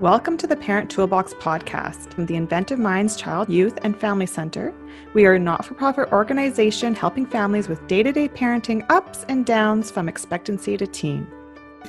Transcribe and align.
Welcome 0.00 0.36
to 0.36 0.46
the 0.46 0.56
Parent 0.56 0.90
Toolbox 0.90 1.32
podcast 1.32 2.12
from 2.12 2.26
the 2.26 2.36
Inventive 2.36 2.78
Minds 2.78 3.16
Child, 3.16 3.48
Youth, 3.48 3.78
and 3.80 3.98
Family 3.98 4.26
Center. 4.26 4.74
We 5.14 5.24
are 5.24 5.32
a 5.32 5.38
not 5.38 5.64
for 5.64 5.72
profit 5.72 6.12
organization 6.12 6.94
helping 6.94 7.24
families 7.24 7.66
with 7.66 7.86
day 7.86 8.02
to 8.02 8.12
day 8.12 8.28
parenting 8.28 8.84
ups 8.90 9.24
and 9.30 9.46
downs 9.46 9.90
from 9.90 10.06
expectancy 10.06 10.76
to 10.76 10.86
teen. 10.86 11.26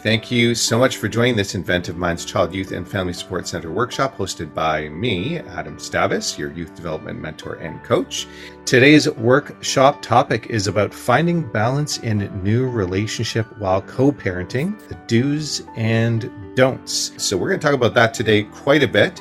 Thank 0.04 0.30
you 0.30 0.54
so 0.54 0.78
much 0.78 0.98
for 0.98 1.08
joining 1.08 1.36
this 1.36 1.56
Inventive 1.56 1.98
Minds 1.98 2.24
Child, 2.24 2.54
Youth, 2.54 2.72
and 2.72 2.88
Family 2.88 3.14
Support 3.14 3.48
Center 3.48 3.72
workshop 3.72 4.16
hosted 4.16 4.54
by 4.54 4.90
me, 4.90 5.40
Adam 5.40 5.78
Stavis, 5.78 6.38
your 6.38 6.52
youth 6.52 6.76
development 6.76 7.20
mentor 7.20 7.56
and 7.56 7.84
coach. 7.84 8.28
Today's 8.64 9.10
workshop 9.10 10.04
topic 10.04 10.48
is 10.52 10.68
about 10.68 10.94
finding 10.94 11.52
balance 11.52 11.98
in 11.98 12.20
new 12.44 12.70
relationship 12.70 13.48
while 13.58 13.82
co 13.82 14.12
parenting, 14.12 14.78
the 14.88 14.96
do's 15.08 15.64
and 15.76 16.32
don'ts. 16.56 17.12
So, 17.18 17.36
we're 17.36 17.50
going 17.50 17.60
to 17.60 17.66
talk 17.66 17.76
about 17.76 17.96
that 17.96 18.14
today 18.14 18.44
quite 18.44 18.84
a 18.84 18.88
bit. 18.88 19.20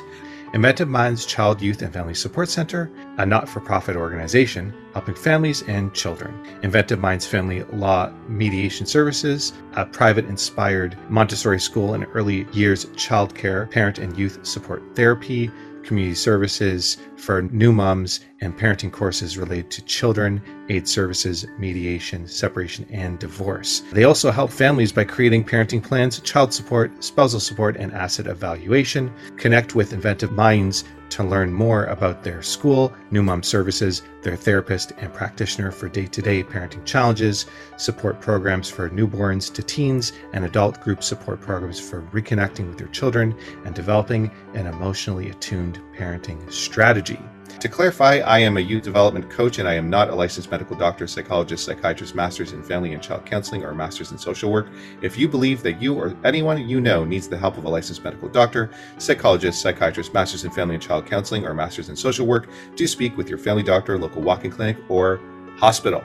Inventive 0.57 0.89
Minds 0.89 1.27
Child, 1.27 1.61
Youth, 1.61 1.83
and 1.83 1.93
Family 1.93 2.15
Support 2.15 2.49
Center, 2.49 2.89
a 3.19 3.25
not 3.27 3.47
for 3.47 3.59
profit 3.59 3.95
organization 3.95 4.73
helping 4.93 5.13
families 5.13 5.61
and 5.67 5.93
children. 5.93 6.33
Inventive 6.63 6.99
Minds 6.99 7.27
Family 7.27 7.61
Law 7.65 8.11
Mediation 8.27 8.87
Services, 8.87 9.53
a 9.73 9.85
private 9.85 10.25
inspired 10.25 10.97
Montessori 11.11 11.59
school 11.59 11.93
and 11.93 12.07
early 12.11 12.47
years 12.53 12.87
childcare, 12.95 13.69
parent 13.69 13.99
and 13.99 14.17
youth 14.17 14.43
support 14.43 14.81
therapy, 14.95 15.51
community 15.87 16.15
services 16.15 16.97
for 17.15 17.41
new 17.41 17.71
moms, 17.71 18.19
and 18.41 18.55
parenting 18.55 18.91
courses 18.91 19.37
related 19.37 19.71
to 19.71 19.81
children, 19.85 20.41
aid 20.69 20.87
services, 20.87 21.47
mediation, 21.57 22.27
separation, 22.27 22.85
and 22.91 23.17
divorce. 23.17 23.81
They 23.91 24.03
also 24.03 24.29
help 24.29 24.51
families 24.51 24.91
by 24.91 25.05
creating 25.05 25.45
parenting 25.45 25.81
plans, 25.81 26.19
child 26.19 26.53
support, 26.53 27.03
spousal 27.03 27.39
support, 27.39 27.77
and 27.77 27.91
asset 27.93 28.27
evaluation. 28.27 29.11
Connect 29.37 29.73
with 29.73 29.93
Inventive 29.93 30.31
Minds 30.31 30.83
to 31.09 31.23
learn 31.23 31.53
more 31.53 31.85
about 31.85 32.23
their 32.23 32.41
school, 32.41 32.93
New 33.11 33.23
Mom 33.23 33.43
Services, 33.43 34.01
their 34.21 34.35
therapist 34.35 34.93
and 34.97 35.13
practitioner 35.13 35.71
for 35.71 35.89
day 35.89 36.05
to 36.07 36.21
day 36.21 36.43
parenting 36.43 36.83
challenges, 36.85 37.45
support 37.77 38.19
programs 38.19 38.69
for 38.69 38.89
newborns 38.89 39.53
to 39.53 39.63
teens, 39.63 40.13
and 40.33 40.45
adult 40.45 40.81
group 40.81 41.03
support 41.03 41.41
programs 41.41 41.79
for 41.79 42.01
reconnecting 42.13 42.69
with 42.69 42.79
your 42.79 42.89
children 42.89 43.35
and 43.65 43.75
developing 43.75 44.31
an 44.53 44.67
emotionally 44.67 45.29
attuned 45.29 45.79
parenting 45.95 46.51
strategy. 46.51 47.19
To 47.61 47.67
clarify, 47.67 48.17
I 48.17 48.37
am 48.37 48.57
a 48.57 48.59
youth 48.59 48.83
development 48.83 49.31
coach 49.31 49.57
and 49.57 49.67
I 49.67 49.73
am 49.73 49.89
not 49.89 50.11
a 50.11 50.15
licensed 50.15 50.51
medical 50.51 50.75
doctor, 50.75 51.07
psychologist, 51.07 51.65
psychiatrist, 51.65 52.13
master's 52.13 52.53
in 52.53 52.61
family 52.61 52.93
and 52.93 53.01
child 53.01 53.25
counseling, 53.25 53.65
or 53.65 53.73
master's 53.73 54.11
in 54.11 54.19
social 54.19 54.51
work. 54.51 54.67
If 55.01 55.17
you 55.17 55.27
believe 55.27 55.63
that 55.63 55.81
you 55.81 55.95
or 55.95 56.15
anyone 56.23 56.69
you 56.69 56.79
know 56.79 57.03
needs 57.03 57.27
the 57.27 57.37
help 57.37 57.57
of 57.57 57.63
a 57.63 57.69
licensed 57.69 58.03
medical 58.03 58.29
doctor, 58.29 58.69
psychologist, 58.99 59.59
psychiatrist, 59.59 60.13
master's 60.13 60.45
in 60.45 60.51
family 60.51 60.75
and 60.75 60.83
child 60.83 61.07
counseling, 61.07 61.47
or 61.47 61.55
master's 61.55 61.89
in 61.89 61.95
social 61.95 62.27
work, 62.27 62.47
do 62.75 62.85
speak 62.85 63.17
with 63.17 63.27
your 63.27 63.39
family 63.39 63.63
doctor, 63.63 63.97
local 63.97 64.21
walk-in 64.21 64.51
clinic, 64.51 64.77
or 64.87 65.19
hospital. 65.57 66.03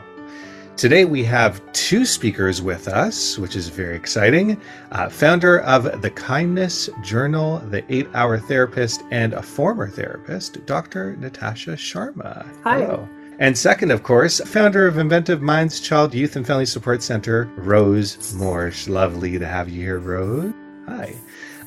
Today 0.76 1.04
we 1.04 1.22
have 1.24 1.60
two 1.72 2.04
speakers 2.04 2.62
with 2.62 2.88
us, 2.88 3.38
which 3.38 3.56
is 3.56 3.68
very 3.68 3.94
exciting. 3.94 4.60
Uh, 4.90 5.08
founder 5.08 5.60
of 5.60 6.02
the 6.02 6.10
Kindness 6.10 6.88
Journal, 7.02 7.58
the 7.58 7.84
eight 7.94 8.08
hour 8.14 8.38
therapist, 8.38 9.02
and 9.10 9.34
a 9.34 9.42
former 9.42 9.88
therapist, 9.88 10.64
Dr. 10.66 11.14
Natasha 11.16 11.72
Sharma. 11.72 12.46
Hi. 12.64 12.80
Hello. 12.80 13.08
And 13.38 13.56
second, 13.56 13.90
of 13.90 14.02
course, 14.02 14.40
founder 14.40 14.86
of 14.86 14.98
Inventive 14.98 15.42
Minds 15.42 15.78
Child, 15.78 16.14
Youth, 16.14 16.36
and 16.36 16.46
Family 16.46 16.66
Support 16.66 17.02
Center, 17.02 17.50
Rose 17.56 18.16
Morsh. 18.34 18.88
Lovely 18.88 19.38
to 19.38 19.46
have 19.46 19.68
you 19.68 19.82
here, 19.82 19.98
Rose. 19.98 20.52
Hi. 20.86 21.14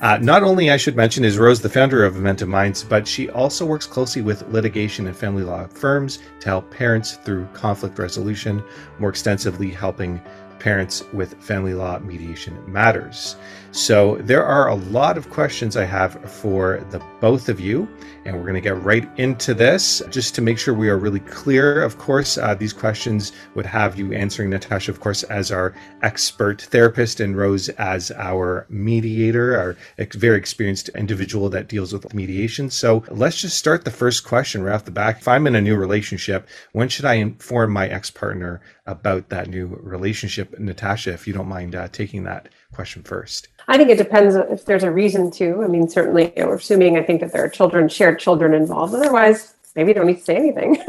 Uh, 0.05 0.19
not 0.21 0.43
only, 0.43 0.69
I 0.69 0.77
should 0.77 0.95
mention, 0.95 1.25
is 1.25 1.39
Rose 1.39 1.61
the 1.61 1.67
founder 1.67 2.05
of 2.05 2.15
Inventive 2.15 2.47
Minds, 2.47 2.83
but 2.83 3.07
she 3.07 3.27
also 3.31 3.65
works 3.65 3.87
closely 3.87 4.21
with 4.21 4.47
litigation 4.49 5.07
and 5.07 5.17
family 5.17 5.41
law 5.41 5.65
firms 5.65 6.19
to 6.41 6.45
help 6.47 6.69
parents 6.69 7.15
through 7.15 7.47
conflict 7.53 7.97
resolution, 7.97 8.63
more 8.99 9.09
extensively 9.09 9.71
helping 9.71 10.21
parents 10.59 11.03
with 11.11 11.33
family 11.41 11.73
law 11.73 11.97
mediation 11.97 12.55
matters. 12.71 13.35
So 13.75 14.15
there 14.21 14.45
are 14.45 14.69
a 14.69 14.75
lot 14.75 15.17
of 15.17 15.29
questions 15.29 15.75
I 15.75 15.83
have 15.83 16.13
for 16.31 16.79
the 16.91 16.99
both 17.19 17.49
of 17.49 17.59
you, 17.59 17.89
and 18.23 18.33
we're 18.33 18.43
going 18.43 18.53
to 18.53 18.61
get 18.61 18.81
right 18.81 19.05
into 19.19 19.53
this 19.53 20.01
just 20.09 20.33
to 20.35 20.41
make 20.41 20.57
sure 20.57 20.73
we 20.73 20.87
are 20.87 20.97
really 20.97 21.19
clear. 21.19 21.81
Of 21.83 21.97
course, 21.97 22.37
uh, 22.37 22.55
these 22.55 22.71
questions 22.71 23.33
would 23.53 23.65
have 23.65 23.99
you 23.99 24.13
answering 24.13 24.49
Natasha, 24.49 24.91
of 24.91 25.01
course, 25.01 25.23
as 25.23 25.51
our 25.51 25.73
expert 26.03 26.61
therapist, 26.61 27.19
and 27.19 27.35
Rose 27.35 27.67
as 27.67 28.11
our 28.11 28.65
mediator, 28.69 29.57
our 29.57 29.75
very 30.13 30.37
experienced 30.37 30.87
individual 30.95 31.49
that 31.49 31.67
deals 31.67 31.91
with 31.91 32.13
mediation. 32.13 32.69
So 32.69 33.03
let's 33.09 33.41
just 33.41 33.59
start 33.59 33.83
the 33.83 33.91
first 33.91 34.23
question 34.23 34.63
right 34.63 34.73
off 34.73 34.85
the 34.85 34.91
back. 34.91 35.17
If 35.17 35.27
I'm 35.27 35.47
in 35.47 35.55
a 35.55 35.61
new 35.61 35.75
relationship, 35.75 36.47
when 36.71 36.87
should 36.87 37.03
I 37.03 37.15
inform 37.15 37.73
my 37.73 37.89
ex 37.89 38.09
partner 38.09 38.61
about 38.85 39.27
that 39.29 39.49
new 39.49 39.67
relationship? 39.81 40.57
Natasha, 40.57 41.11
if 41.11 41.27
you 41.27 41.33
don't 41.33 41.49
mind 41.49 41.75
uh, 41.75 41.89
taking 41.89 42.23
that 42.23 42.47
question 42.75 43.03
first. 43.03 43.47
I 43.67 43.77
think 43.77 43.89
it 43.89 43.97
depends 43.97 44.35
if 44.35 44.65
there's 44.65 44.83
a 44.83 44.91
reason 44.91 45.31
to. 45.31 45.63
I 45.63 45.67
mean, 45.67 45.87
certainly, 45.89 46.33
you 46.35 46.43
know, 46.43 46.49
we're 46.49 46.55
assuming 46.55 46.97
I 46.97 47.03
think 47.03 47.21
that 47.21 47.31
there 47.31 47.43
are 47.43 47.49
children, 47.49 47.89
shared 47.89 48.19
children 48.19 48.53
involved. 48.53 48.93
Otherwise, 48.93 49.54
maybe 49.75 49.89
you 49.89 49.93
don't 49.93 50.07
need 50.07 50.17
to 50.17 50.23
say 50.23 50.35
anything. 50.35 50.77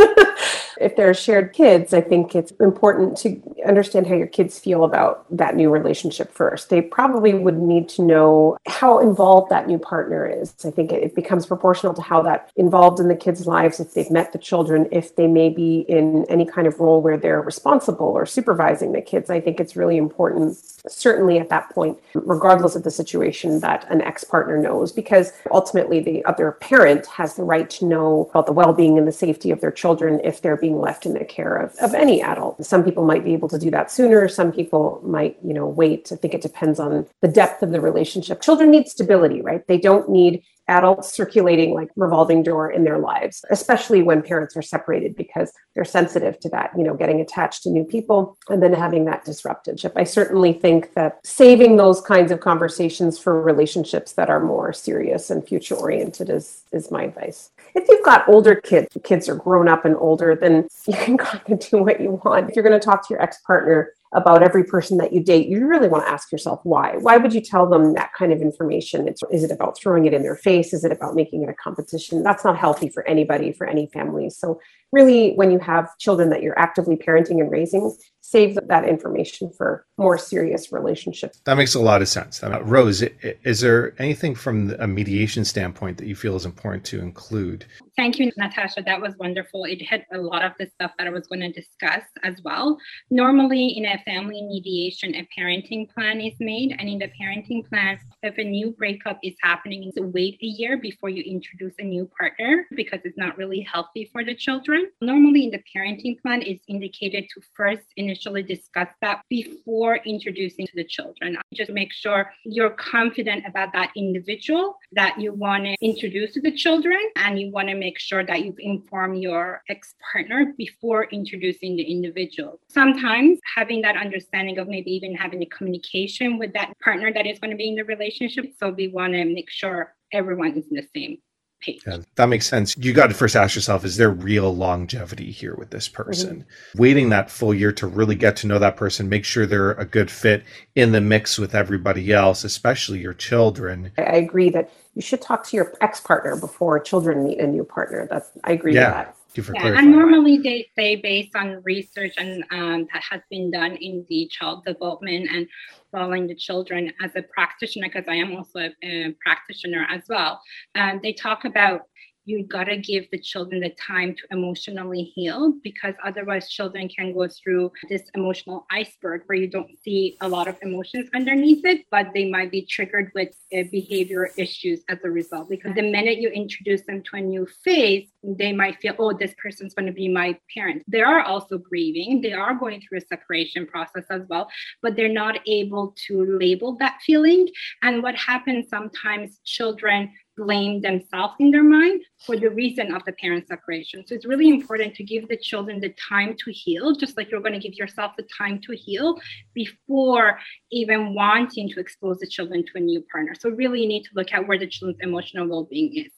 if 0.81 0.97
there 0.97 1.09
are 1.09 1.15
shared 1.15 1.53
kids, 1.53 1.95
I 1.95 2.01
think 2.01 2.35
it's 2.35 2.53
important 2.53 3.17
to 3.19 3.41
understand 3.67 4.07
how 4.07 4.15
your 4.15 4.27
kids 4.27 4.59
feel 4.59 4.85
about 4.85 5.25
that 5.35 5.57
new 5.57 5.71
relationship 5.71 6.33
first. 6.33 6.71
They 6.71 6.83
probably 6.83 7.35
would 7.35 7.59
need 7.59 7.89
to 7.91 8.03
know 8.03 8.59
how 8.67 8.99
involved 8.99 9.51
that 9.51 9.67
new 9.67 9.79
partner 9.79 10.27
is. 10.27 10.55
I 10.65 10.71
think 10.71 10.93
it 10.93 11.15
becomes 11.15 11.47
proportional 11.47 11.95
to 11.95 12.03
how 12.03 12.23
that 12.23 12.51
involved 12.57 13.01
in 13.01 13.09
the 13.09 13.17
kids' 13.17 13.47
lives, 13.47 13.81
if 13.81 13.95
they've 13.95 14.11
met 14.11 14.33
the 14.33 14.39
children, 14.39 14.89
if 14.93 15.17
they 15.17 15.27
may 15.27 15.49
be 15.49 15.81
in 15.89 16.27
any 16.29 16.45
kind 16.45 16.67
of 16.67 16.79
role 16.79 17.01
where 17.01 17.17
they're 17.17 17.41
responsible 17.41 18.07
or 18.07 18.27
supervising 18.27 18.93
the 18.93 19.01
kids. 19.01 19.31
I 19.31 19.41
think 19.41 19.61
it's 19.61 19.77
really 19.77 19.97
important, 19.97 20.57
certainly 20.87 21.39
at 21.39 21.49
that 21.49 21.71
point, 21.71 21.99
regardless 22.15 22.77
of 22.77 22.83
the 22.83 22.91
situation, 22.91 23.61
that 23.61 23.91
an 23.91 24.03
ex 24.03 24.25
partner 24.25 24.59
knows, 24.59 24.93
because 24.93 25.33
ultimately 25.51 26.01
the 26.01 26.25
other 26.27 26.53
parent 26.53 27.07
has 27.07 27.35
the 27.35 27.43
right 27.43 27.69
to 27.71 27.87
know 27.87 28.29
about 28.31 28.47
the 28.47 28.53
well 28.53 28.73
being 28.77 28.99
and 28.99 29.07
the 29.07 29.13
safety 29.13 29.51
of 29.51 29.61
their 29.61 29.71
children 29.71 30.21
if 30.25 30.43
they're 30.43 30.57
being 30.57 30.81
left 30.81 31.07
in 31.07 31.15
the 31.15 31.25
care 31.25 31.57
of, 31.57 31.75
of 31.81 31.95
any 31.95 32.23
adult. 32.23 32.65
Some 32.65 32.85
people 32.85 33.05
might 33.05 33.25
be 33.25 33.33
able 33.33 33.49
to 33.49 33.59
do 33.59 33.71
that 33.71 33.91
sooner. 33.91 34.29
Some 34.29 34.53
people 34.53 35.01
might, 35.05 35.39
you 35.45 35.55
know, 35.55 35.67
wait. 35.67 36.11
I 36.13 36.17
think 36.17 36.35
it 36.35 36.43
depends 36.43 36.79
on 36.79 37.07
the 37.23 37.29
depth 37.29 37.63
of 37.63 37.73
the 37.73 37.81
relationship. 37.81 38.41
Children 38.41 38.71
need 38.71 38.89
stability, 38.89 39.41
right? 39.41 39.67
They 39.67 39.79
don't 39.79 40.09
need 40.09 40.43
adults 40.69 41.13
circulating 41.13 41.75
like 41.75 41.89
revolving 41.97 42.43
door 42.43 42.71
in 42.71 42.85
their 42.85 42.99
lives 42.99 43.45
especially 43.51 44.03
when 44.03 44.21
parents 44.21 44.57
are 44.57 44.63
separated 44.63 45.15
because 45.15 45.53
they're 45.75 45.85
sensitive 45.85 46.39
to 46.41 46.49
that 46.49 46.73
you 46.77 46.83
know 46.83 46.95
getting 46.95 47.21
attached 47.21 47.63
to 47.63 47.71
new 47.71 47.85
people 47.85 48.37
and 48.49 48.63
then 48.63 48.73
having 48.73 49.05
that 49.05 49.25
disrupted 49.25 49.81
i 49.95 50.03
certainly 50.03 50.53
think 50.53 50.93
that 50.95 51.21
saving 51.25 51.77
those 51.77 52.01
kinds 52.01 52.33
of 52.33 52.41
conversations 52.41 53.19
for 53.19 53.41
relationships 53.41 54.15
that 54.15 54.29
are 54.29 54.41
more 54.41 54.73
serious 54.73 55.31
and 55.31 55.47
future 55.47 55.77
oriented 55.77 56.29
is 56.29 56.65
is 56.73 56.91
my 56.91 57.05
advice 57.05 57.51
if 57.77 57.87
you've 57.89 58.05
got 58.05 58.27
older 58.29 58.55
kids, 58.55 58.89
kids 59.05 59.29
are 59.29 59.37
grown 59.37 59.69
up 59.69 59.85
and 59.85 59.95
older, 59.97 60.35
then 60.35 60.67
you 60.87 60.95
can 60.95 61.17
kind 61.19 61.43
of 61.49 61.59
do 61.61 61.79
what 61.79 62.01
you 62.01 62.21
want. 62.25 62.49
If 62.49 62.57
you're 62.57 62.65
going 62.65 62.79
to 62.79 62.85
talk 62.85 63.07
to 63.07 63.15
your 63.15 63.23
ex 63.23 63.39
partner 63.47 63.93
about 64.15 64.43
every 64.43 64.65
person 64.65 64.97
that 64.97 65.13
you 65.13 65.23
date, 65.23 65.47
you 65.47 65.67
really 65.67 65.89
want 65.89 66.05
to 66.05 66.11
ask 66.11 66.33
yourself 66.33 66.61
why. 66.63 66.97
Why 67.01 67.19
would 67.19 67.35
you 67.35 67.43
tell 67.43 67.69
them 67.69 67.93
that 67.95 68.13
kind 68.15 68.33
of 68.33 68.41
information? 68.41 69.07
It's, 69.07 69.23
is 69.31 69.45
it 69.45 69.51
about 69.51 69.79
throwing 69.79 70.07
it 70.07 70.15
in 70.15 70.23
their 70.23 70.37
face? 70.37 70.73
Is 70.73 70.85
it 70.85 70.93
about 70.93 71.15
making 71.15 71.43
it 71.43 71.51
a 71.51 71.55
competition? 71.55 72.23
That's 72.23 72.45
not 72.45 72.57
healthy 72.57 72.89
for 72.89 73.07
anybody, 73.07 73.53
for 73.53 73.67
any 73.67 73.89
family. 73.89 74.31
So, 74.31 74.59
really, 74.93 75.35
when 75.35 75.51
you 75.51 75.59
have 75.59 75.99
children 75.99 76.31
that 76.31 76.43
you're 76.43 76.59
actively 76.59 76.97
parenting 76.97 77.41
and 77.41 77.51
raising, 77.51 77.95
save 78.29 78.59
that 78.67 78.89
information 78.89 79.51
for 79.57 79.87
more 79.99 80.19
serious 80.19 80.73
relationships. 80.73 81.41
That 81.45 81.57
makes 81.57 81.75
a 81.75 81.81
lot 81.81 82.03
of 82.03 82.09
sense. 82.09 82.43
Uh, 82.43 82.61
Rose, 82.63 83.03
is 83.03 83.61
there 83.61 83.95
anything 84.01 84.35
from 84.35 84.75
a 84.79 84.87
mediation 84.87 85.45
standpoint 85.45 85.99
that 85.99 86.07
you 86.07 86.17
feel 86.17 86.35
is 86.35 86.45
important 86.45 86.85
to 86.87 87.01
include? 87.01 87.67
Thank 87.97 88.19
you, 88.19 88.31
Natasha. 88.37 88.83
That 88.85 89.01
was 89.01 89.15
wonderful. 89.19 89.65
It 89.65 89.81
hit 89.81 90.05
a 90.13 90.19
lot 90.19 90.45
of 90.45 90.53
the 90.59 90.67
stuff 90.75 90.91
that 90.99 91.07
I 91.07 91.11
was 91.11 91.27
going 91.29 91.41
to 91.41 91.53
discuss 91.53 92.03
as 92.25 92.35
well. 92.45 92.77
Normally, 93.11 93.69
in 93.69 93.87
a 93.87 94.03
family 94.05 94.43
mediation, 94.43 95.15
a 95.15 95.27
parenting 95.39 95.89
plan 95.89 96.21
is 96.21 96.35
made, 96.39 96.77
and 96.79 96.91
in 96.91 96.99
the 96.99 97.11
parenting 97.19 97.67
plan, 97.67 97.99
if 98.23 98.37
a 98.37 98.45
new 98.45 98.73
breakup 98.73 99.19
is 99.23 99.35
happening, 99.41 99.91
so 99.97 100.03
wait 100.03 100.35
a 100.43 100.47
year 100.47 100.77
before 100.77 101.09
you 101.09 101.23
introduce 101.23 101.73
a 101.79 101.85
new 101.85 102.11
partner 102.19 102.67
because 102.77 103.01
it's 103.05 103.17
not 103.17 103.39
really 103.39 103.61
healthy 103.61 104.11
for 104.13 104.25
the 104.25 104.35
children. 104.35 104.91
Normally, 105.01 105.45
in 105.45 105.51
the 105.51 105.63
parenting 105.75 106.21
plan, 106.21 106.43
is 106.43 106.61
indicated 106.69 107.25
to 107.33 107.41
first 107.55 107.87
initially 108.17 108.43
discuss 108.43 108.89
that 109.03 109.21
before 109.29 109.97
introducing 110.07 110.67
to 110.67 110.73
the 110.75 110.85
children. 110.85 111.37
Just 111.53 111.71
make 111.71 111.93
sure 111.93 112.33
you're 112.45 112.71
confident 112.71 113.45
about 113.47 113.73
that 113.75 113.91
individual 113.95 114.79
that 114.93 115.21
you 115.21 115.33
want 115.33 115.65
to 115.65 115.77
introduce 115.83 116.33
to 116.35 116.41
the 116.41 116.53
children, 116.53 116.99
and 117.17 117.39
you 117.39 117.51
want 117.51 117.69
to 117.69 117.75
make 117.75 117.99
sure 117.99 118.25
that 118.25 118.45
you 118.45 118.55
inform 118.59 119.15
your 119.15 119.63
ex 119.69 119.95
partner 120.13 120.55
before 120.57 121.05
introducing 121.13 121.77
the 121.77 121.83
individual. 121.83 122.59
Sometimes 122.69 123.39
having 123.55 123.83
that 123.83 123.97
understanding 123.97 124.59
of 124.59 124.67
maybe 124.69 124.91
even 124.93 125.15
having 125.15 125.43
a 125.43 125.47
communication 125.47 126.39
with 126.39 126.53
that 126.55 126.73
partner 126.83 127.13
that 127.13 127.27
is 127.27 127.39
going 127.39 127.51
to 127.51 127.57
be 127.57 127.69
in 127.69 127.75
the 127.75 127.85
relationship. 127.85 128.47
So 128.59 128.71
we 128.71 128.89
want 128.89 129.13
to 129.13 129.25
make 129.25 129.51
sure 129.51 129.95
everyone 130.13 130.57
is 130.57 130.67
in 130.71 130.77
the 130.77 130.87
same 130.95 131.19
page. 131.61 131.83
Yeah, 131.87 131.99
that 132.17 132.27
makes 132.29 132.47
sense. 132.47 132.77
You 132.77 132.93
got 132.93 133.09
to 133.09 133.15
first 133.15 133.37
ask 133.37 133.55
yourself 133.55 133.85
is 133.85 133.97
there 133.97 134.11
real 134.11 134.55
longevity 134.55 135.31
here 135.31 135.55
with 135.55 135.71
this 135.71 135.89
person? 135.89 136.41
Mm-hmm. 136.41 136.79
Waiting 136.79 137.09
that 137.11 137.31
full 137.31 137.55
year 137.55 137.73
to 137.73 137.87
really 137.87 138.15
get 138.15 138.37
to 138.37 138.47
know 138.47 138.59
that 138.59 138.77
person, 138.77 139.09
make 139.09 139.25
sure 139.25 139.47
they're 139.47 139.73
a 139.73 139.85
good 139.85 140.11
fit 140.11 140.45
in 140.75 140.93
the 140.93 141.01
mix 141.01 141.39
with 141.39 141.55
everybody 141.55 142.13
else, 142.13 142.45
especially 142.45 143.01
your 143.01 143.15
children. 143.15 143.93
I 143.99 144.03
agree 144.17 144.51
that 144.51 144.71
you 144.95 145.03
should 145.03 145.21
talk 145.21 145.47
to 145.49 145.57
your 145.57 145.73
ex 145.81 146.01
partner 146.01 146.37
before 146.37 146.79
children 146.81 147.25
meet 147.25 147.39
a 147.39 147.47
new 147.47 147.65
partner. 147.65 148.07
That's 148.11 148.31
I 148.45 148.53
agree 148.53 148.75
yeah. 148.75 148.87
with 148.87 148.95
that 148.95 149.16
yeah, 149.55 149.79
and 149.79 149.91
normally 149.91 150.39
they 150.39 150.69
say 150.77 150.97
based 150.97 151.35
on 151.37 151.63
research 151.65 152.15
and 152.17 152.45
um, 152.51 152.87
that 152.93 153.03
has 153.11 153.21
been 153.31 153.51
done 153.51 153.77
in 153.77 154.05
the 154.09 154.29
child 154.31 154.65
development 154.65 155.29
and 155.33 155.47
following 155.93 156.27
the 156.27 156.35
children 156.35 156.93
as 157.03 157.15
a 157.17 157.23
practitioner, 157.23 157.89
because 157.89 158.09
I 158.09 158.15
am 158.15 158.35
also 158.37 158.61
a, 158.61 158.73
a 158.83 159.15
practitioner 159.21 159.87
as 159.91 160.03
well. 160.09 160.41
Um, 160.75 161.01
they 161.03 161.13
talk 161.13 161.45
about 161.45 161.83
you 162.27 162.45
gotta 162.45 162.77
give 162.77 163.09
the 163.11 163.19
children 163.19 163.61
the 163.61 163.71
time 163.71 164.15
to 164.15 164.23
emotionally 164.31 165.05
heal 165.15 165.55
because 165.63 165.95
otherwise 166.05 166.51
children 166.51 166.89
can 166.89 167.15
go 167.15 167.27
through 167.29 167.73
this 167.89 168.03
emotional 168.15 168.67
iceberg 168.71 169.23
where 169.27 169.39
you 169.39 169.47
don't 169.47 169.71
see 169.83 170.17
a 170.21 170.29
lot 170.29 170.49
of 170.49 170.57
emotions 170.63 171.09
underneath 171.15 171.65
it 171.65 171.87
but 171.91 172.09
they 172.13 172.29
might 172.29 172.51
be 172.51 172.63
triggered 172.63 173.11
with 173.15 173.29
uh, 173.57 173.63
behavior 173.71 174.31
issues 174.37 174.81
as 174.89 174.99
a 175.05 175.11
result. 175.11 175.49
Because 175.49 175.75
the 175.75 175.83
minute 175.83 176.19
you 176.19 176.29
introduce 176.29 176.83
them 176.83 177.03
to 177.05 177.17
a 177.17 177.21
new 177.21 177.47
phase 177.65 178.09
they 178.23 178.53
might 178.53 178.77
feel 178.81 178.95
oh 178.99 179.13
this 179.13 179.35
person's 179.41 179.73
going 179.73 179.87
to 179.87 179.93
be 179.93 180.09
my 180.09 180.37
parent. 180.53 180.83
They 180.89 181.01
are 181.01 181.23
also 181.23 181.59
grieving. 181.59 182.21
They 182.21 182.33
are 182.33 182.55
going 182.55 182.81
through 182.81 182.99
a 182.99 183.03
separation 183.03 183.67
process 183.67 184.05
as 184.11 184.23
well 184.29 184.49
but 184.83 184.97
they're 184.97 185.09
not 185.09 185.39
able 185.47 185.95
to 186.07 186.39
label 186.39 186.77
that 186.77 186.99
feeling. 187.05 187.49
And 187.83 188.03
what 188.03 188.17
happens 188.17 188.69
sometimes 188.69 189.39
children 189.45 190.13
blame 190.37 190.81
themselves 190.81 191.35
in 191.41 191.51
their 191.51 191.63
mind 191.63 192.03
for 192.19 192.37
the 192.37 192.51
reason 192.51 192.95
of 192.95 193.05
the 193.05 193.13
parent 193.13 193.47
separation. 193.49 194.05
So 194.07 194.15
it's 194.15 194.27
really 194.27 194.49
important 194.49 194.95
to 194.97 195.05
give 195.05 195.29
the 195.29 195.37
children 195.37 195.81
the 195.81 195.95
time 196.09 196.37
to 196.45 196.53
heal, 196.53 196.95
just 196.95 197.17
like 197.17 197.31
you're 197.31 197.41
going 197.41 197.53
to 197.53 197.59
give 197.59 197.75
yourself 197.75 198.13
the 198.17 198.27
time 198.37 198.61
to 198.67 198.77
heal 198.77 199.19
before 199.55 200.39
even 200.71 201.15
wanting 201.15 201.69
to 201.71 201.81
expose 201.81 202.19
the 202.19 202.27
children 202.27 202.65
to 202.65 202.73
a 202.77 202.81
new 202.81 203.03
partner. 203.11 203.35
So 203.39 203.51
really 203.51 203.81
you 203.83 203.89
need 203.89 204.05
to 204.05 204.11
look 204.15 204.33
at 204.33 204.47
where 204.47 204.59
the 204.59 204.67
children's 204.67 205.01
emotional 205.01 205.49
well-being 205.49 205.97
is. 205.97 206.16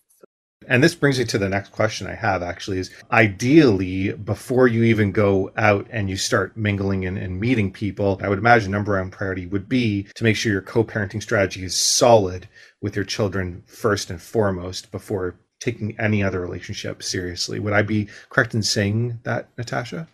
And 0.70 0.84
this 0.84 0.94
brings 0.94 1.18
me 1.18 1.24
to 1.24 1.38
the 1.38 1.48
next 1.48 1.72
question 1.72 2.06
I 2.06 2.14
have 2.14 2.42
actually 2.42 2.78
is 2.78 2.90
ideally, 3.10 4.12
before 4.12 4.68
you 4.68 4.84
even 4.84 5.12
go 5.12 5.50
out 5.56 5.86
and 5.90 6.10
you 6.10 6.16
start 6.18 6.58
mingling 6.58 7.06
and, 7.06 7.16
and 7.16 7.40
meeting 7.40 7.72
people, 7.72 8.20
I 8.22 8.28
would 8.28 8.38
imagine 8.38 8.70
number 8.70 9.00
one 9.00 9.10
priority 9.10 9.46
would 9.46 9.66
be 9.66 10.02
to 10.14 10.24
make 10.24 10.36
sure 10.36 10.52
your 10.52 10.60
co 10.60 10.84
parenting 10.84 11.22
strategy 11.22 11.64
is 11.64 11.74
solid 11.74 12.48
with 12.82 12.94
your 12.94 13.06
children 13.06 13.62
first 13.66 14.10
and 14.10 14.20
foremost 14.20 14.90
before 14.92 15.36
taking 15.58 15.98
any 15.98 16.22
other 16.22 16.38
relationship 16.38 17.02
seriously. 17.02 17.58
Would 17.58 17.72
I 17.72 17.80
be 17.80 18.08
correct 18.28 18.54
in 18.54 18.62
saying 18.62 19.20
that, 19.22 19.48
Natasha? 19.56 20.06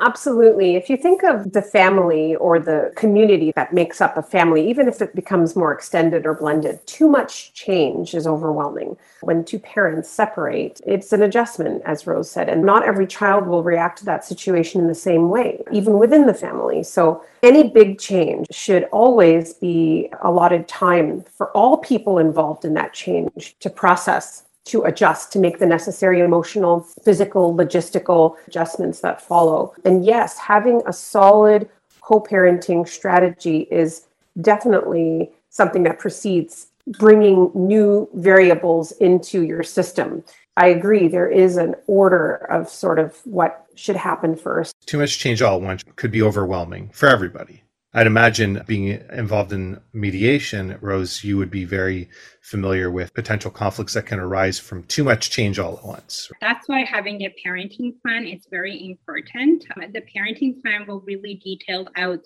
Absolutely. 0.00 0.76
If 0.76 0.88
you 0.88 0.96
think 0.96 1.22
of 1.22 1.52
the 1.52 1.60
family 1.60 2.34
or 2.36 2.58
the 2.58 2.90
community 2.96 3.52
that 3.54 3.74
makes 3.74 4.00
up 4.00 4.16
a 4.16 4.22
family, 4.22 4.66
even 4.68 4.88
if 4.88 5.02
it 5.02 5.14
becomes 5.14 5.54
more 5.54 5.74
extended 5.74 6.24
or 6.24 6.34
blended, 6.34 6.84
too 6.86 7.06
much 7.06 7.52
change 7.52 8.14
is 8.14 8.26
overwhelming. 8.26 8.96
When 9.20 9.44
two 9.44 9.58
parents 9.58 10.08
separate, 10.08 10.80
it's 10.86 11.12
an 11.12 11.22
adjustment, 11.22 11.82
as 11.84 12.06
Rose 12.06 12.30
said, 12.30 12.48
and 12.48 12.64
not 12.64 12.82
every 12.82 13.06
child 13.06 13.46
will 13.46 13.62
react 13.62 13.98
to 13.98 14.06
that 14.06 14.24
situation 14.24 14.80
in 14.80 14.86
the 14.86 14.94
same 14.94 15.28
way, 15.28 15.62
even 15.70 15.98
within 15.98 16.26
the 16.26 16.34
family. 16.34 16.82
So, 16.82 17.22
any 17.42 17.68
big 17.68 17.98
change 17.98 18.46
should 18.50 18.84
always 18.92 19.54
be 19.54 20.10
allotted 20.22 20.68
time 20.68 21.24
for 21.36 21.50
all 21.52 21.78
people 21.78 22.18
involved 22.18 22.64
in 22.64 22.74
that 22.74 22.92
change 22.92 23.56
to 23.60 23.70
process 23.70 24.44
to 24.66 24.82
adjust 24.82 25.32
to 25.32 25.38
make 25.38 25.58
the 25.58 25.66
necessary 25.66 26.20
emotional, 26.20 26.80
physical, 27.02 27.54
logistical 27.54 28.36
adjustments 28.46 29.00
that 29.00 29.20
follow. 29.20 29.74
And 29.84 30.04
yes, 30.04 30.38
having 30.38 30.82
a 30.86 30.92
solid 30.92 31.68
co 32.02 32.20
parenting 32.20 32.88
strategy 32.88 33.68
is 33.70 34.06
definitely 34.40 35.30
something 35.48 35.82
that 35.84 35.98
precedes 35.98 36.68
bringing 36.98 37.50
new 37.54 38.08
variables 38.14 38.92
into 38.92 39.42
your 39.42 39.62
system. 39.62 40.24
I 40.56 40.68
agree, 40.68 41.08
there 41.08 41.28
is 41.28 41.56
an 41.56 41.74
order 41.86 42.34
of 42.50 42.68
sort 42.68 42.98
of 42.98 43.16
what 43.24 43.66
should 43.74 43.96
happen 43.96 44.36
first. 44.36 44.74
Too 44.86 44.98
much 44.98 45.18
change 45.18 45.40
all 45.42 45.56
at 45.56 45.62
once 45.62 45.84
could 45.96 46.10
be 46.10 46.22
overwhelming 46.22 46.90
for 46.92 47.08
everybody. 47.08 47.62
I'd 47.92 48.06
imagine 48.06 48.62
being 48.68 49.02
involved 49.12 49.52
in 49.52 49.80
mediation, 49.92 50.78
Rose, 50.80 51.24
you 51.24 51.36
would 51.38 51.50
be 51.50 51.64
very 51.64 52.08
familiar 52.40 52.88
with 52.88 53.12
potential 53.14 53.50
conflicts 53.50 53.94
that 53.94 54.06
can 54.06 54.20
arise 54.20 54.60
from 54.60 54.84
too 54.84 55.02
much 55.02 55.30
change 55.30 55.58
all 55.58 55.76
at 55.76 55.84
once. 55.84 56.30
That's 56.40 56.68
why 56.68 56.84
having 56.84 57.22
a 57.22 57.34
parenting 57.44 58.00
plan 58.00 58.26
is 58.26 58.46
very 58.48 58.90
important. 58.90 59.64
Uh, 59.76 59.86
the 59.92 60.02
parenting 60.02 60.62
plan 60.62 60.86
will 60.86 61.00
really 61.00 61.40
detail 61.42 61.88
out 61.96 62.20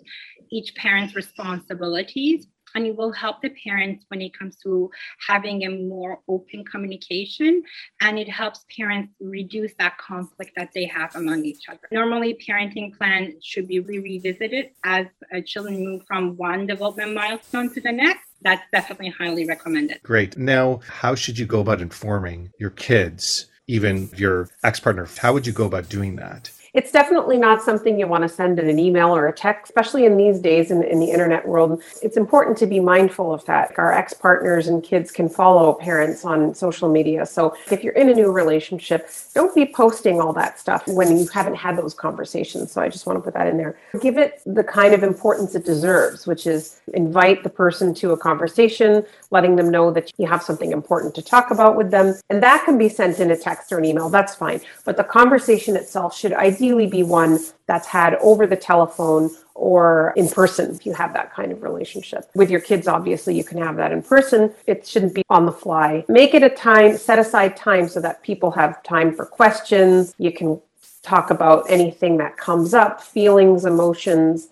each 0.50 0.74
parent's 0.74 1.14
responsibilities 1.14 2.46
and 2.74 2.86
it 2.86 2.96
will 2.96 3.12
help 3.12 3.40
the 3.42 3.50
parents 3.50 4.04
when 4.08 4.20
it 4.20 4.36
comes 4.36 4.56
to 4.56 4.90
having 5.26 5.64
a 5.64 5.68
more 5.68 6.20
open 6.28 6.64
communication 6.64 7.62
and 8.00 8.18
it 8.18 8.28
helps 8.28 8.64
parents 8.76 9.12
reduce 9.20 9.72
that 9.78 9.96
conflict 9.98 10.52
that 10.56 10.70
they 10.74 10.86
have 10.86 11.14
among 11.16 11.44
each 11.44 11.68
other. 11.68 11.88
Normally 11.92 12.38
parenting 12.46 12.96
plan 12.96 13.34
should 13.42 13.68
be 13.68 13.80
revisited 13.80 14.70
as 14.84 15.06
uh, 15.34 15.40
children 15.44 15.84
move 15.84 16.02
from 16.06 16.36
one 16.36 16.66
development 16.66 17.14
milestone 17.14 17.72
to 17.74 17.80
the 17.80 17.92
next. 17.92 18.24
That's 18.42 18.62
definitely 18.72 19.10
highly 19.10 19.46
recommended. 19.46 20.00
Great. 20.02 20.36
Now 20.36 20.80
how 20.86 21.14
should 21.14 21.38
you 21.38 21.46
go 21.46 21.60
about 21.60 21.80
informing 21.80 22.50
your 22.58 22.70
kids 22.70 23.46
even 23.66 24.10
your 24.14 24.50
ex-partner? 24.62 25.08
How 25.18 25.32
would 25.32 25.46
you 25.46 25.52
go 25.52 25.64
about 25.64 25.88
doing 25.88 26.16
that 26.16 26.50
it's 26.74 26.90
definitely 26.90 27.38
not 27.38 27.62
something 27.62 27.98
you 27.98 28.08
want 28.08 28.22
to 28.22 28.28
send 28.28 28.58
in 28.58 28.68
an 28.68 28.80
email 28.80 29.14
or 29.14 29.28
a 29.28 29.32
text, 29.32 29.70
especially 29.70 30.04
in 30.04 30.16
these 30.16 30.40
days 30.40 30.72
in, 30.72 30.82
in 30.82 30.98
the 30.98 31.10
internet 31.10 31.46
world. 31.46 31.80
It's 32.02 32.16
important 32.16 32.58
to 32.58 32.66
be 32.66 32.80
mindful 32.80 33.32
of 33.32 33.44
that. 33.44 33.78
Our 33.78 33.92
ex 33.92 34.12
partners 34.12 34.66
and 34.66 34.82
kids 34.82 35.12
can 35.12 35.28
follow 35.28 35.74
parents 35.74 36.24
on 36.24 36.52
social 36.52 36.88
media. 36.88 37.26
So 37.26 37.56
if 37.70 37.84
you're 37.84 37.94
in 37.94 38.08
a 38.08 38.14
new 38.14 38.32
relationship, 38.32 39.08
don't 39.34 39.54
be 39.54 39.66
posting 39.66 40.20
all 40.20 40.32
that 40.32 40.58
stuff 40.58 40.86
when 40.88 41.16
you 41.16 41.28
haven't 41.28 41.54
had 41.54 41.78
those 41.78 41.94
conversations. 41.94 42.72
So 42.72 42.82
I 42.82 42.88
just 42.88 43.06
want 43.06 43.18
to 43.18 43.22
put 43.22 43.34
that 43.34 43.46
in 43.46 43.56
there. 43.56 43.78
Give 44.00 44.18
it 44.18 44.42
the 44.44 44.64
kind 44.64 44.94
of 44.94 45.04
importance 45.04 45.54
it 45.54 45.64
deserves, 45.64 46.26
which 46.26 46.44
is 46.44 46.80
invite 46.92 47.44
the 47.44 47.50
person 47.50 47.94
to 47.94 48.10
a 48.10 48.16
conversation, 48.16 49.06
letting 49.30 49.54
them 49.54 49.70
know 49.70 49.92
that 49.92 50.10
you 50.18 50.26
have 50.26 50.42
something 50.42 50.72
important 50.72 51.14
to 51.14 51.22
talk 51.22 51.52
about 51.52 51.76
with 51.76 51.92
them. 51.92 52.16
And 52.30 52.42
that 52.42 52.64
can 52.64 52.78
be 52.78 52.88
sent 52.88 53.20
in 53.20 53.30
a 53.30 53.36
text 53.36 53.70
or 53.70 53.78
an 53.78 53.84
email. 53.84 54.08
That's 54.08 54.34
fine. 54.34 54.60
But 54.84 54.96
the 54.96 55.04
conversation 55.04 55.76
itself 55.76 56.16
should 56.16 56.32
ideally 56.32 56.63
ideally 56.64 56.86
be 56.86 57.02
one 57.02 57.38
that's 57.66 57.86
had 57.86 58.14
over 58.16 58.46
the 58.46 58.56
telephone 58.56 59.30
or 59.54 60.12
in 60.16 60.28
person 60.28 60.74
if 60.74 60.84
you 60.84 60.92
have 60.92 61.12
that 61.12 61.32
kind 61.32 61.52
of 61.52 61.62
relationship. 61.62 62.28
With 62.34 62.50
your 62.50 62.60
kids, 62.60 62.88
obviously, 62.88 63.36
you 63.36 63.44
can 63.44 63.58
have 63.58 63.76
that 63.76 63.92
in 63.92 64.02
person. 64.02 64.52
It 64.66 64.86
shouldn't 64.86 65.14
be 65.14 65.22
on 65.30 65.46
the 65.46 65.52
fly. 65.52 66.04
Make 66.08 66.34
it 66.34 66.42
a 66.42 66.50
time, 66.50 66.96
set 66.96 67.18
aside 67.18 67.56
time 67.56 67.88
so 67.88 68.00
that 68.00 68.22
people 68.22 68.50
have 68.52 68.82
time 68.82 69.14
for 69.14 69.26
questions. 69.26 70.14
You 70.18 70.32
can 70.32 70.60
talk 71.02 71.30
about 71.30 71.64
anything 71.68 72.16
that 72.16 72.36
comes 72.36 72.74
up, 72.74 73.02
feelings, 73.02 73.64
emotions. 73.64 74.48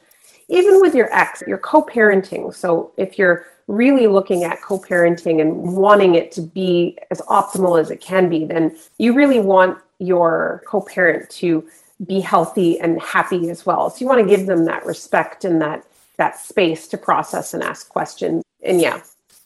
Even 0.49 0.81
with 0.81 0.95
your 0.95 1.13
ex, 1.13 1.43
you're 1.47 1.59
co 1.59 1.83
parenting. 1.83 2.55
So 2.55 2.93
if 2.97 3.19
you're 3.19 3.47
really 3.67 4.07
looking 4.07 4.45
at 4.45 4.61
co 4.61 4.79
parenting 4.79 5.41
and 5.41 5.75
wanting 5.77 6.15
it 6.15 6.31
to 6.33 6.43
be 6.43 6.99
as 7.11 7.21
optimal 7.23 7.81
as 7.81 7.91
it 7.91 8.01
can 8.01 8.29
be, 8.29 8.45
then 8.45 8.77
you 8.99 9.15
really 9.15 9.41
want 9.41 9.79
your 10.03 10.63
co 10.67 10.81
parent 10.81 11.31
to 11.31 11.65
be 12.07 12.21
healthy 12.21 12.79
and 12.81 13.01
happy 13.01 13.51
as 13.51 13.65
well. 13.67 13.91
So 13.91 13.99
you 14.01 14.07
want 14.07 14.21
to 14.21 14.37
give 14.37 14.47
them 14.47 14.65
that 14.67 14.85
respect 14.85 15.45
and 15.45 15.61
that 15.61 15.85
that 16.17 16.39
space 16.39 16.89
to 16.89 16.99
process 16.99 17.55
and 17.55 17.63
ask 17.63 17.89
questions. 17.89 18.45
And 18.63 18.81
yeah. 18.81 19.01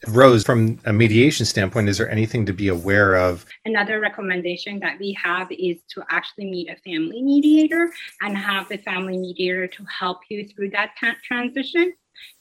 Rose, 0.08 0.44
from 0.44 0.78
a 0.84 0.92
mediation 0.92 1.46
standpoint, 1.46 1.88
is 1.88 1.98
there 1.98 2.10
anything 2.10 2.44
to 2.46 2.52
be 2.52 2.68
aware 2.68 3.16
of? 3.16 3.46
Another 3.64 3.98
recommendation 3.98 4.78
that 4.80 4.98
we 4.98 5.16
have 5.22 5.50
is 5.50 5.78
to 5.94 6.04
actually 6.10 6.50
meet 6.50 6.68
a 6.68 6.76
family 6.76 7.22
mediator 7.22 7.92
and 8.20 8.36
have 8.36 8.68
the 8.68 8.76
family 8.76 9.16
mediator 9.16 9.66
to 9.66 9.84
help 9.84 10.20
you 10.28 10.46
through 10.46 10.70
that 10.70 10.94
transition 11.24 11.94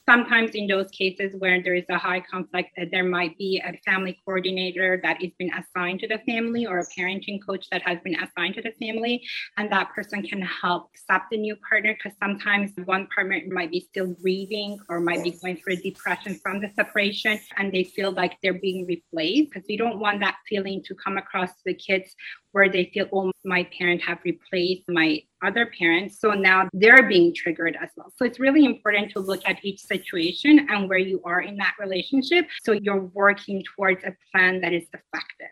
sometimes 0.07 0.51
in 0.51 0.67
those 0.67 0.89
cases 0.91 1.33
where 1.39 1.61
there 1.61 1.73
is 1.73 1.85
a 1.89 1.97
high 1.97 2.19
conflict, 2.19 2.69
there 2.91 3.03
might 3.03 3.37
be 3.37 3.61
a 3.65 3.77
family 3.89 4.19
coordinator 4.23 4.99
that 5.03 5.21
has 5.21 5.31
been 5.39 5.51
assigned 5.53 5.99
to 5.99 6.07
the 6.07 6.19
family 6.19 6.65
or 6.65 6.79
a 6.79 6.85
parenting 6.97 7.39
coach 7.45 7.67
that 7.71 7.81
has 7.81 7.97
been 8.03 8.15
assigned 8.15 8.55
to 8.55 8.61
the 8.61 8.71
family. 8.79 9.21
And 9.57 9.71
that 9.71 9.89
person 9.93 10.21
can 10.21 10.41
help 10.41 10.91
accept 10.93 11.31
the 11.31 11.37
new 11.37 11.55
partner 11.67 11.95
because 11.95 12.17
sometimes 12.21 12.71
one 12.85 13.07
partner 13.13 13.41
might 13.47 13.71
be 13.71 13.79
still 13.79 14.07
grieving 14.07 14.79
or 14.89 14.99
might 14.99 15.23
be 15.23 15.31
going 15.31 15.57
through 15.57 15.73
a 15.73 15.77
depression 15.77 16.35
from 16.35 16.61
the 16.61 16.69
separation 16.75 17.39
and 17.57 17.71
they 17.71 17.83
feel 17.83 18.11
like 18.11 18.37
they're 18.43 18.53
being 18.59 18.85
replaced 18.85 19.51
because 19.51 19.65
we 19.67 19.77
don't 19.77 19.99
want 19.99 20.19
that 20.19 20.35
feeling 20.47 20.83
to 20.83 20.95
come 20.95 21.17
across 21.17 21.49
to 21.49 21.61
the 21.65 21.73
kids 21.73 22.15
where 22.55 22.69
they 22.69 22.89
feel, 22.93 23.09
oh, 23.11 23.33
my 23.43 23.67
parent 23.77 24.01
have 24.01 24.17
replaced 24.23 24.83
my 24.87 25.21
other 25.43 25.69
parents. 25.77 26.21
So 26.21 26.31
now 26.31 26.69
they're 26.71 27.03
being 27.03 27.33
triggered 27.33 27.77
as 27.83 27.89
well. 27.97 28.13
So 28.15 28.23
it's 28.23 28.39
really 28.39 28.63
important 28.63 29.11
to 29.11 29.19
look 29.19 29.41
at 29.45 29.57
each 29.65 29.81
situation 29.81 30.65
and 30.69 30.87
where 30.87 30.97
you 30.97 31.21
are 31.25 31.41
in 31.41 31.57
that 31.57 31.73
relationship. 31.77 32.47
So 32.63 32.71
you're 32.71 33.11
working 33.13 33.61
towards 33.75 34.05
a 34.05 34.15
plan 34.31 34.61
that 34.61 34.71
is 34.71 34.83
effective. 34.83 35.51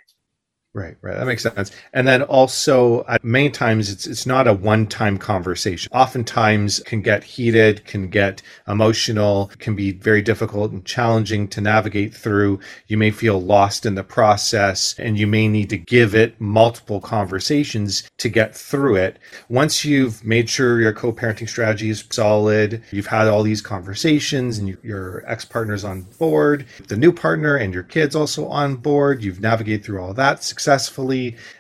Right, 0.75 0.98
right. 1.03 1.15
That 1.15 1.27
makes 1.27 1.44
sense. 1.44 1.70
And 1.94 2.08
then 2.08 2.24
also, 2.24 3.01
uh, 3.01 3.20
many 3.22 3.51
times 3.51 3.92
it's 3.92 4.08
it's 4.08 4.25
not 4.25 4.48
a 4.48 4.53
one-time 4.53 5.20
conversation. 5.20 5.92
Oftentimes, 5.94 6.80
can 6.80 7.03
get 7.03 7.24
heated, 7.24 7.86
can 7.86 8.10
get 8.10 8.42
emotional, 8.68 9.51
can 9.60 9.75
be 9.75 9.92
very 9.92 10.24
difficult 10.24 10.72
and 10.72 10.84
challenging 10.84 11.48
to 11.50 11.62
navigate 11.62 12.12
through. 12.15 12.60
You 12.88 12.98
may 12.98 13.12
feel 13.12 13.39
lost 13.39 13.86
in 13.86 13.94
the 13.94 14.03
process, 14.03 14.96
and 14.98 15.15
you 15.15 15.27
may 15.27 15.48
need 15.48 15.70
to 15.70 15.77
give 15.77 16.15
it 16.15 16.42
multiple 16.42 17.00
conversations 17.00 18.10
to 18.18 18.27
get 18.27 18.56
through 18.56 18.96
it. 18.96 19.20
Once 19.50 19.86
you've 19.86 20.25
made 20.25 20.50
sure 20.50 20.82
your 20.82 20.94
co-parenting 20.94 21.48
strategy 21.48 21.92
is 21.92 22.03
solid, 22.10 22.82
you've 22.89 23.06
had 23.06 23.27
all 23.27 23.44
these 23.44 23.62
conversations, 23.62 24.58
and 24.58 24.70
you, 24.70 24.80
your 24.82 25.24
ex-partner's 25.27 25.84
on 25.84 26.01
board, 26.18 26.65
the 26.88 26.98
new 26.98 27.13
partner 27.13 27.58
and 27.58 27.75
your 27.75 27.84
kids 27.84 28.15
also 28.15 28.48
on 28.48 28.75
board. 28.75 29.24
You've 29.24 29.39
navigated 29.39 29.86
through 29.86 30.01
all 30.01 30.15
that. 30.15 30.44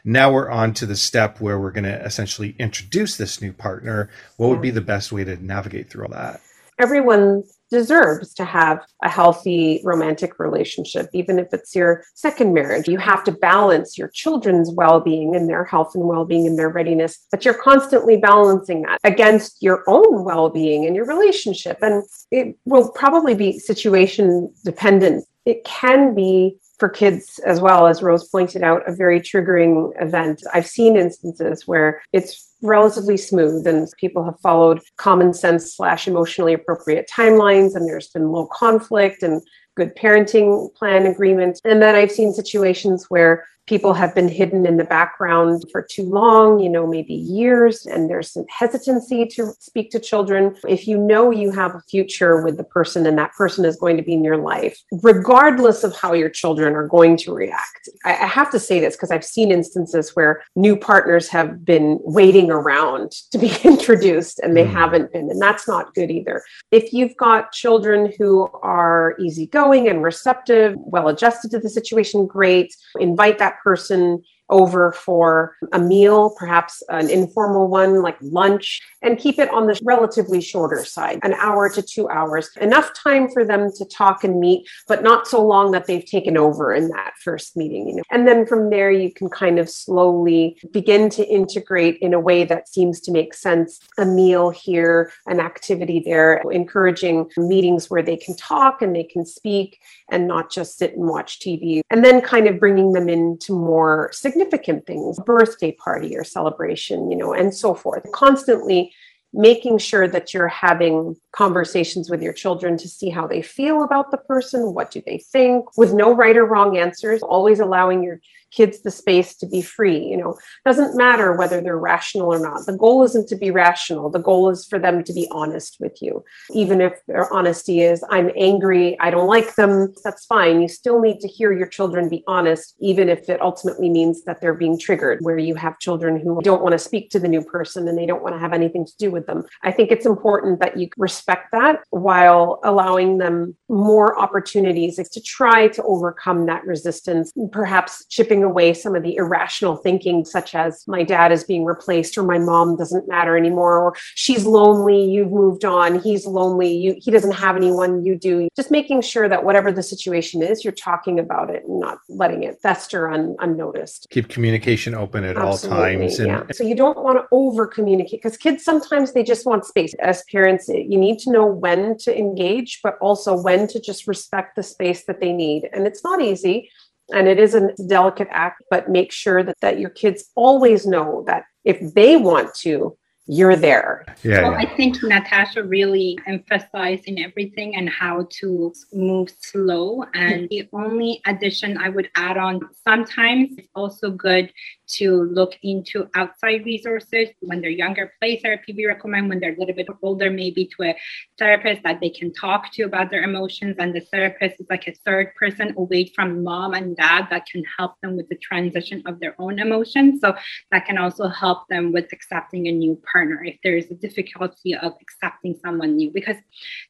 Now 0.03 0.31
we're 0.31 0.49
on 0.49 0.73
to 0.75 0.85
the 0.85 0.95
step 0.95 1.41
where 1.41 1.59
we're 1.59 1.71
going 1.71 1.83
to 1.85 2.03
essentially 2.03 2.55
introduce 2.59 3.17
this 3.17 3.41
new 3.41 3.53
partner. 3.53 4.09
What 4.37 4.49
would 4.49 4.61
be 4.61 4.71
the 4.71 4.81
best 4.81 5.11
way 5.11 5.23
to 5.23 5.43
navigate 5.43 5.89
through 5.89 6.05
all 6.05 6.11
that? 6.11 6.41
Everyone 6.79 7.43
deserves 7.73 8.35
to 8.35 8.45
have 8.45 8.85
a 9.03 9.09
healthy 9.09 9.81
romantic 9.83 10.37
relationship, 10.37 11.09
even 11.11 11.39
if 11.39 11.47
it's 11.53 11.75
your 11.75 12.03
second 12.13 12.53
marriage. 12.53 12.87
You 12.87 12.99
have 12.99 13.23
to 13.23 13.31
balance 13.31 13.97
your 13.97 14.09
children's 14.09 14.71
well 14.71 14.99
being 14.99 15.35
and 15.35 15.49
their 15.49 15.65
health 15.65 15.95
and 15.95 16.05
well 16.05 16.23
being 16.23 16.45
and 16.45 16.57
their 16.57 16.69
readiness, 16.69 17.25
but 17.31 17.43
you're 17.43 17.55
constantly 17.55 18.17
balancing 18.17 18.83
that 18.83 18.99
against 19.03 19.61
your 19.61 19.83
own 19.87 20.23
well 20.23 20.49
being 20.49 20.85
and 20.85 20.95
your 20.95 21.05
relationship. 21.05 21.79
And 21.81 22.03
it 22.29 22.55
will 22.65 22.91
probably 22.91 23.33
be 23.33 23.57
situation 23.57 24.53
dependent. 24.63 25.25
It 25.45 25.63
can 25.63 26.13
be 26.13 26.57
for 26.83 26.89
kids 26.89 27.39
as 27.45 27.61
well, 27.61 27.87
as 27.87 28.03
Rose 28.03 28.27
pointed 28.27 28.61
out, 28.61 28.85
a 28.85 28.93
very 28.93 29.21
triggering 29.21 29.93
event. 30.01 30.43
I've 30.53 30.67
seen 30.67 30.97
instances 30.97 31.65
where 31.65 32.01
it's 32.11 32.55
relatively 32.61 33.15
smooth 33.15 33.65
and 33.65 33.87
people 33.97 34.21
have 34.25 34.37
followed 34.41 34.81
common 34.97 35.33
sense 35.33 35.77
slash 35.77 36.09
emotionally 36.09 36.51
appropriate 36.51 37.09
timelines 37.09 37.73
and 37.73 37.87
there's 37.87 38.09
been 38.09 38.33
low 38.33 38.47
conflict 38.47 39.23
and 39.23 39.41
good 39.77 39.95
parenting 39.95 40.75
plan 40.75 41.05
agreement. 41.05 41.61
And 41.63 41.81
then 41.81 41.95
I've 41.95 42.11
seen 42.11 42.33
situations 42.33 43.05
where 43.07 43.45
people 43.67 43.93
have 43.93 44.13
been 44.13 44.27
hidden 44.27 44.65
in 44.65 44.77
the 44.77 44.83
background 44.83 45.63
for 45.71 45.81
too 45.81 46.03
long, 46.03 46.59
you 46.59 46.69
know, 46.69 46.85
maybe 46.85 47.13
years, 47.13 47.85
and 47.85 48.09
there's 48.09 48.31
some 48.31 48.45
hesitancy 48.49 49.25
to 49.25 49.51
speak 49.59 49.89
to 49.91 49.99
children. 49.99 50.55
If 50.67 50.87
you 50.87 50.97
know 50.97 51.31
you 51.31 51.51
have 51.51 51.73
a 51.75 51.81
future 51.81 52.43
with 52.43 52.57
the 52.57 52.63
person 52.63 53.05
and 53.05 53.17
that 53.17 53.33
person 53.33 53.63
is 53.63 53.77
going 53.77 53.97
to 53.97 54.03
be 54.03 54.13
in 54.13 54.23
your 54.23 54.37
life, 54.37 54.77
regardless 55.01 55.83
of 55.83 55.95
how 55.95 56.13
your 56.13 56.29
children 56.29 56.75
are 56.75 56.87
going 56.87 57.17
to 57.17 57.33
react, 57.33 57.89
I, 58.05 58.11
have 58.13 58.51
to 58.51 58.59
say 58.59 58.79
this 58.79 58.95
because 58.95 59.11
I've 59.11 59.23
seen 59.23 59.51
instances 59.51 60.15
where 60.15 60.43
new 60.55 60.75
partners 60.75 61.29
have 61.29 61.63
been 61.63 61.99
waiting 62.01 62.51
around 62.51 63.11
to 63.31 63.37
be 63.37 63.51
introduced 63.63 64.39
and 64.39 64.57
they 64.57 64.65
mm. 64.65 64.71
haven't 64.71 65.13
been, 65.13 65.29
and 65.29 65.41
that's 65.41 65.67
not 65.67 65.93
good 65.93 66.11
either. 66.11 66.43
If 66.71 66.91
you've 66.91 67.15
got 67.15 67.51
children 67.51 68.11
who 68.17 68.49
are 68.61 69.15
easygoing 69.19 69.87
and 69.87 70.03
receptive, 70.03 70.75
well 70.77 71.07
adjusted 71.07 71.51
to 71.51 71.59
the 71.59 71.69
situation, 71.69 72.25
great. 72.25 72.75
Invite 72.99 73.39
that 73.39 73.52
person 73.61 74.23
over 74.49 74.91
for 74.91 75.55
a 75.71 75.79
meal, 75.79 76.35
perhaps 76.37 76.83
an 76.89 77.09
informal 77.09 77.67
one 77.67 78.01
like 78.01 78.17
lunch, 78.21 78.81
and 79.01 79.17
keep 79.17 79.39
it 79.39 79.49
on 79.49 79.67
the 79.67 79.79
relatively 79.83 80.41
shorter 80.41 80.83
side, 80.83 81.19
an 81.23 81.33
hour 81.35 81.69
to 81.69 81.81
two 81.81 82.09
hours. 82.09 82.49
Enough 82.61 82.93
time 82.93 83.29
for 83.29 83.43
them 83.43 83.71
to 83.77 83.85
talk 83.85 84.23
and 84.23 84.39
meet, 84.39 84.67
but 84.87 85.03
not 85.03 85.27
so 85.27 85.45
long 85.45 85.71
that 85.71 85.87
they've 85.87 86.05
taken 86.05 86.37
over 86.37 86.73
in 86.73 86.89
that 86.89 87.13
first 87.21 87.57
meeting, 87.57 87.87
you 87.87 87.95
know. 87.95 88.03
And 88.11 88.27
then 88.27 88.45
from 88.45 88.69
there 88.69 88.91
you 88.91 89.11
can 89.11 89.29
kind 89.29 89.59
of 89.59 89.69
slowly 89.69 90.57
begin 90.71 91.09
to 91.11 91.27
integrate 91.27 91.97
in 91.99 92.13
a 92.13 92.19
way 92.19 92.43
that 92.45 92.69
seems 92.69 92.99
to 93.01 93.11
make 93.11 93.33
sense. 93.33 93.79
A 93.97 94.05
meal 94.05 94.49
here, 94.49 95.11
an 95.27 95.39
activity 95.39 96.01
there, 96.05 96.41
encouraging 96.51 97.29
meetings 97.37 97.89
where 97.89 98.03
they 98.03 98.17
can 98.17 98.35
talk 98.35 98.81
and 98.81 98.95
they 98.95 99.03
can 99.03 99.25
speak 99.25 99.79
and 100.11 100.27
not 100.27 100.51
just 100.51 100.77
sit 100.77 100.95
and 100.95 101.07
watch 101.07 101.39
TV. 101.39 101.81
And 101.89 102.03
then 102.03 102.21
kind 102.21 102.47
of 102.47 102.59
bringing 102.59 102.93
them 102.93 103.09
into 103.09 103.53
more 103.53 104.09
significant 104.33 104.85
things, 104.85 105.19
birthday 105.25 105.71
party 105.71 106.17
or 106.17 106.23
celebration, 106.23 107.09
you 107.11 107.17
know, 107.17 107.33
and 107.33 107.53
so 107.53 107.73
forth. 107.73 108.03
Constantly 108.11 108.91
making 109.35 109.79
sure 109.79 110.07
that 110.07 110.33
you're 110.33 110.47
having 110.47 111.15
conversations 111.31 112.09
with 112.09 112.21
your 112.21 112.33
children 112.33 112.77
to 112.77 112.87
see 112.87 113.09
how 113.09 113.25
they 113.25 113.41
feel 113.41 113.83
about 113.83 114.11
the 114.11 114.17
person, 114.17 114.73
what 114.73 114.91
do 114.91 115.01
they 115.07 115.17
think, 115.17 115.75
with 115.75 115.93
no 115.93 116.13
right 116.13 116.37
or 116.37 116.45
wrong 116.45 116.77
answers, 116.77 117.23
always 117.23 117.59
allowing 117.59 118.03
your 118.03 118.19
kids 118.53 118.81
the 118.81 118.91
space 118.91 119.35
to 119.37 119.47
be 119.47 119.61
free. 119.61 119.97
You 119.97 120.17
know, 120.17 120.37
doesn't 120.65 120.95
matter 120.95 121.33
whether 121.33 121.61
they're 121.61 121.77
rational 121.77 122.33
or 122.33 122.39
not. 122.39 122.65
The 122.65 122.77
goal 122.77 123.03
isn't 123.03 123.27
to 123.29 123.35
be 123.35 123.51
rational. 123.51 124.09
The 124.09 124.19
goal 124.19 124.49
is 124.49 124.65
for 124.65 124.79
them 124.79 125.03
to 125.03 125.13
be 125.13 125.27
honest 125.31 125.77
with 125.79 126.01
you. 126.01 126.23
Even 126.51 126.81
if 126.81 126.93
their 127.07 127.31
honesty 127.33 127.81
is, 127.81 128.03
I'm 128.09 128.31
angry, 128.37 128.99
I 128.99 129.09
don't 129.09 129.27
like 129.27 129.55
them, 129.55 129.93
that's 130.03 130.25
fine. 130.25 130.61
You 130.61 130.67
still 130.67 131.01
need 131.01 131.19
to 131.21 131.27
hear 131.27 131.51
your 131.51 131.67
children 131.67 132.09
be 132.09 132.23
honest, 132.27 132.75
even 132.79 133.09
if 133.09 133.29
it 133.29 133.41
ultimately 133.41 133.89
means 133.89 134.23
that 134.23 134.41
they're 134.41 134.53
being 134.53 134.79
triggered, 134.79 135.19
where 135.21 135.37
you 135.37 135.55
have 135.55 135.79
children 135.79 136.19
who 136.19 136.41
don't 136.41 136.61
want 136.61 136.73
to 136.73 136.79
speak 136.79 137.09
to 137.11 137.19
the 137.19 137.27
new 137.27 137.43
person 137.43 137.87
and 137.87 137.97
they 137.97 138.05
don't 138.05 138.23
want 138.23 138.35
to 138.35 138.39
have 138.39 138.53
anything 138.53 138.85
to 138.85 138.93
do 138.97 139.11
with 139.11 139.25
them. 139.27 139.43
I 139.63 139.71
think 139.71 139.91
it's 139.91 140.05
important 140.05 140.59
that 140.59 140.77
you 140.77 140.89
respect 140.97 141.51
that 141.51 141.83
while 141.89 142.59
allowing 142.63 143.17
them 143.17 143.55
more 143.69 144.19
opportunities 144.19 144.95
to 144.95 145.21
try 145.21 145.67
to 145.69 145.83
overcome 145.83 146.45
that 146.45 146.65
resistance, 146.65 147.31
perhaps 147.51 148.05
chipping 148.07 148.42
away 148.43 148.73
some 148.73 148.95
of 148.95 149.03
the 149.03 149.15
irrational 149.15 149.75
thinking, 149.77 150.25
such 150.25 150.55
as 150.55 150.83
my 150.87 151.03
dad 151.03 151.31
is 151.31 151.43
being 151.43 151.65
replaced 151.65 152.17
or 152.17 152.23
my 152.23 152.37
mom 152.37 152.75
doesn't 152.75 153.07
matter 153.07 153.37
anymore, 153.37 153.77
or 153.77 153.95
she's 154.15 154.45
lonely, 154.45 155.03
you've 155.03 155.31
moved 155.31 155.65
on, 155.65 155.99
he's 155.99 156.25
lonely, 156.25 156.75
you, 156.75 156.95
he 156.99 157.11
doesn't 157.11 157.33
have 157.33 157.55
anyone, 157.55 158.05
you 158.05 158.15
do. 158.15 158.47
Just 158.55 158.71
making 158.71 159.01
sure 159.01 159.27
that 159.27 159.43
whatever 159.43 159.71
the 159.71 159.83
situation 159.83 160.41
is, 160.41 160.63
you're 160.63 160.73
talking 160.73 161.19
about 161.19 161.49
it 161.49 161.63
and 161.65 161.79
not 161.79 161.99
letting 162.09 162.43
it 162.43 162.59
fester 162.61 163.09
un, 163.09 163.35
unnoticed. 163.39 164.07
Keep 164.09 164.29
communication 164.29 164.93
open 164.93 165.23
at 165.23 165.37
Absolutely, 165.37 165.77
all 165.77 165.83
times. 165.83 166.19
And- 166.19 166.27
yeah. 166.27 166.43
So 166.51 166.63
you 166.63 166.75
don't 166.75 167.03
want 167.03 167.17
to 167.17 167.25
over 167.31 167.67
communicate 167.67 168.21
because 168.21 168.37
kids 168.37 168.63
sometimes 168.63 169.13
they 169.13 169.23
just 169.23 169.45
want 169.45 169.65
space. 169.65 169.93
As 169.99 170.23
parents, 170.31 170.67
you 170.67 170.97
need 170.97 171.19
to 171.19 171.31
know 171.31 171.45
when 171.45 171.97
to 171.99 172.17
engage, 172.17 172.79
but 172.83 172.97
also 172.99 173.39
when 173.41 173.67
to 173.67 173.79
just 173.79 174.07
respect 174.07 174.55
the 174.55 174.63
space 174.63 175.05
that 175.05 175.19
they 175.19 175.31
need. 175.31 175.69
And 175.73 175.87
it's 175.87 176.03
not 176.03 176.21
easy 176.21 176.69
and 177.11 177.27
it 177.27 177.39
is 177.39 177.53
a 177.53 177.73
delicate 177.87 178.27
act 178.31 178.63
but 178.69 178.89
make 178.89 179.11
sure 179.11 179.43
that, 179.43 179.59
that 179.61 179.79
your 179.79 179.89
kids 179.89 180.31
always 180.35 180.85
know 180.85 181.23
that 181.27 181.43
if 181.63 181.93
they 181.93 182.17
want 182.17 182.53
to 182.53 182.95
you're 183.25 183.55
there. 183.55 184.05
Yeah, 184.23 184.41
well, 184.41 184.51
yeah. 184.51 184.57
I 184.57 184.75
think 184.75 185.01
Natasha 185.01 185.63
really 185.63 186.19
emphasized 186.27 187.05
in 187.05 187.19
everything 187.19 187.75
and 187.75 187.89
how 187.89 188.27
to 188.41 188.73
move 188.91 189.29
slow. 189.39 190.03
And 190.13 190.49
the 190.49 190.67
only 190.73 191.21
addition 191.25 191.77
I 191.77 191.89
would 191.89 192.09
add 192.15 192.37
on 192.37 192.59
sometimes 192.85 193.51
it's 193.57 193.69
also 193.75 194.11
good 194.11 194.51
to 194.97 195.23
look 195.23 195.57
into 195.63 196.09
outside 196.15 196.65
resources 196.65 197.29
when 197.41 197.61
they're 197.61 197.69
younger. 197.69 198.13
Play 198.19 198.39
therapy 198.39 198.73
we 198.73 198.85
recommend 198.85 199.29
when 199.29 199.39
they're 199.39 199.53
a 199.53 199.59
little 199.59 199.75
bit 199.75 199.87
older 200.01 200.29
maybe 200.29 200.69
to 200.77 200.83
a 200.83 200.95
therapist 201.37 201.83
that 201.83 201.99
they 201.99 202.09
can 202.09 202.33
talk 202.33 202.71
to 202.73 202.83
about 202.83 203.09
their 203.09 203.23
emotions. 203.23 203.75
And 203.79 203.95
the 203.95 204.01
therapist 204.01 204.59
is 204.59 204.67
like 204.69 204.87
a 204.87 204.93
third 205.05 205.33
person 205.35 205.73
away 205.77 206.11
from 206.15 206.43
mom 206.43 206.73
and 206.73 206.95
dad 206.95 207.27
that 207.29 207.45
can 207.45 207.63
help 207.77 207.93
them 208.01 208.15
with 208.15 208.29
the 208.29 208.37
transition 208.37 209.01
of 209.05 209.19
their 209.19 209.35
own 209.39 209.59
emotions. 209.59 210.21
So 210.21 210.35
that 210.71 210.85
can 210.85 210.97
also 210.97 211.27
help 211.27 211.67
them 211.69 211.91
with 211.91 212.11
accepting 212.11 212.67
a 212.67 212.71
new 212.71 213.01
partner 213.11 213.43
if 213.43 213.57
there 213.63 213.77
is 213.77 213.89
a 213.91 213.95
difficulty 213.95 214.75
of 214.75 214.93
accepting 215.01 215.55
someone 215.63 215.95
new. 215.95 216.11
Because 216.11 216.37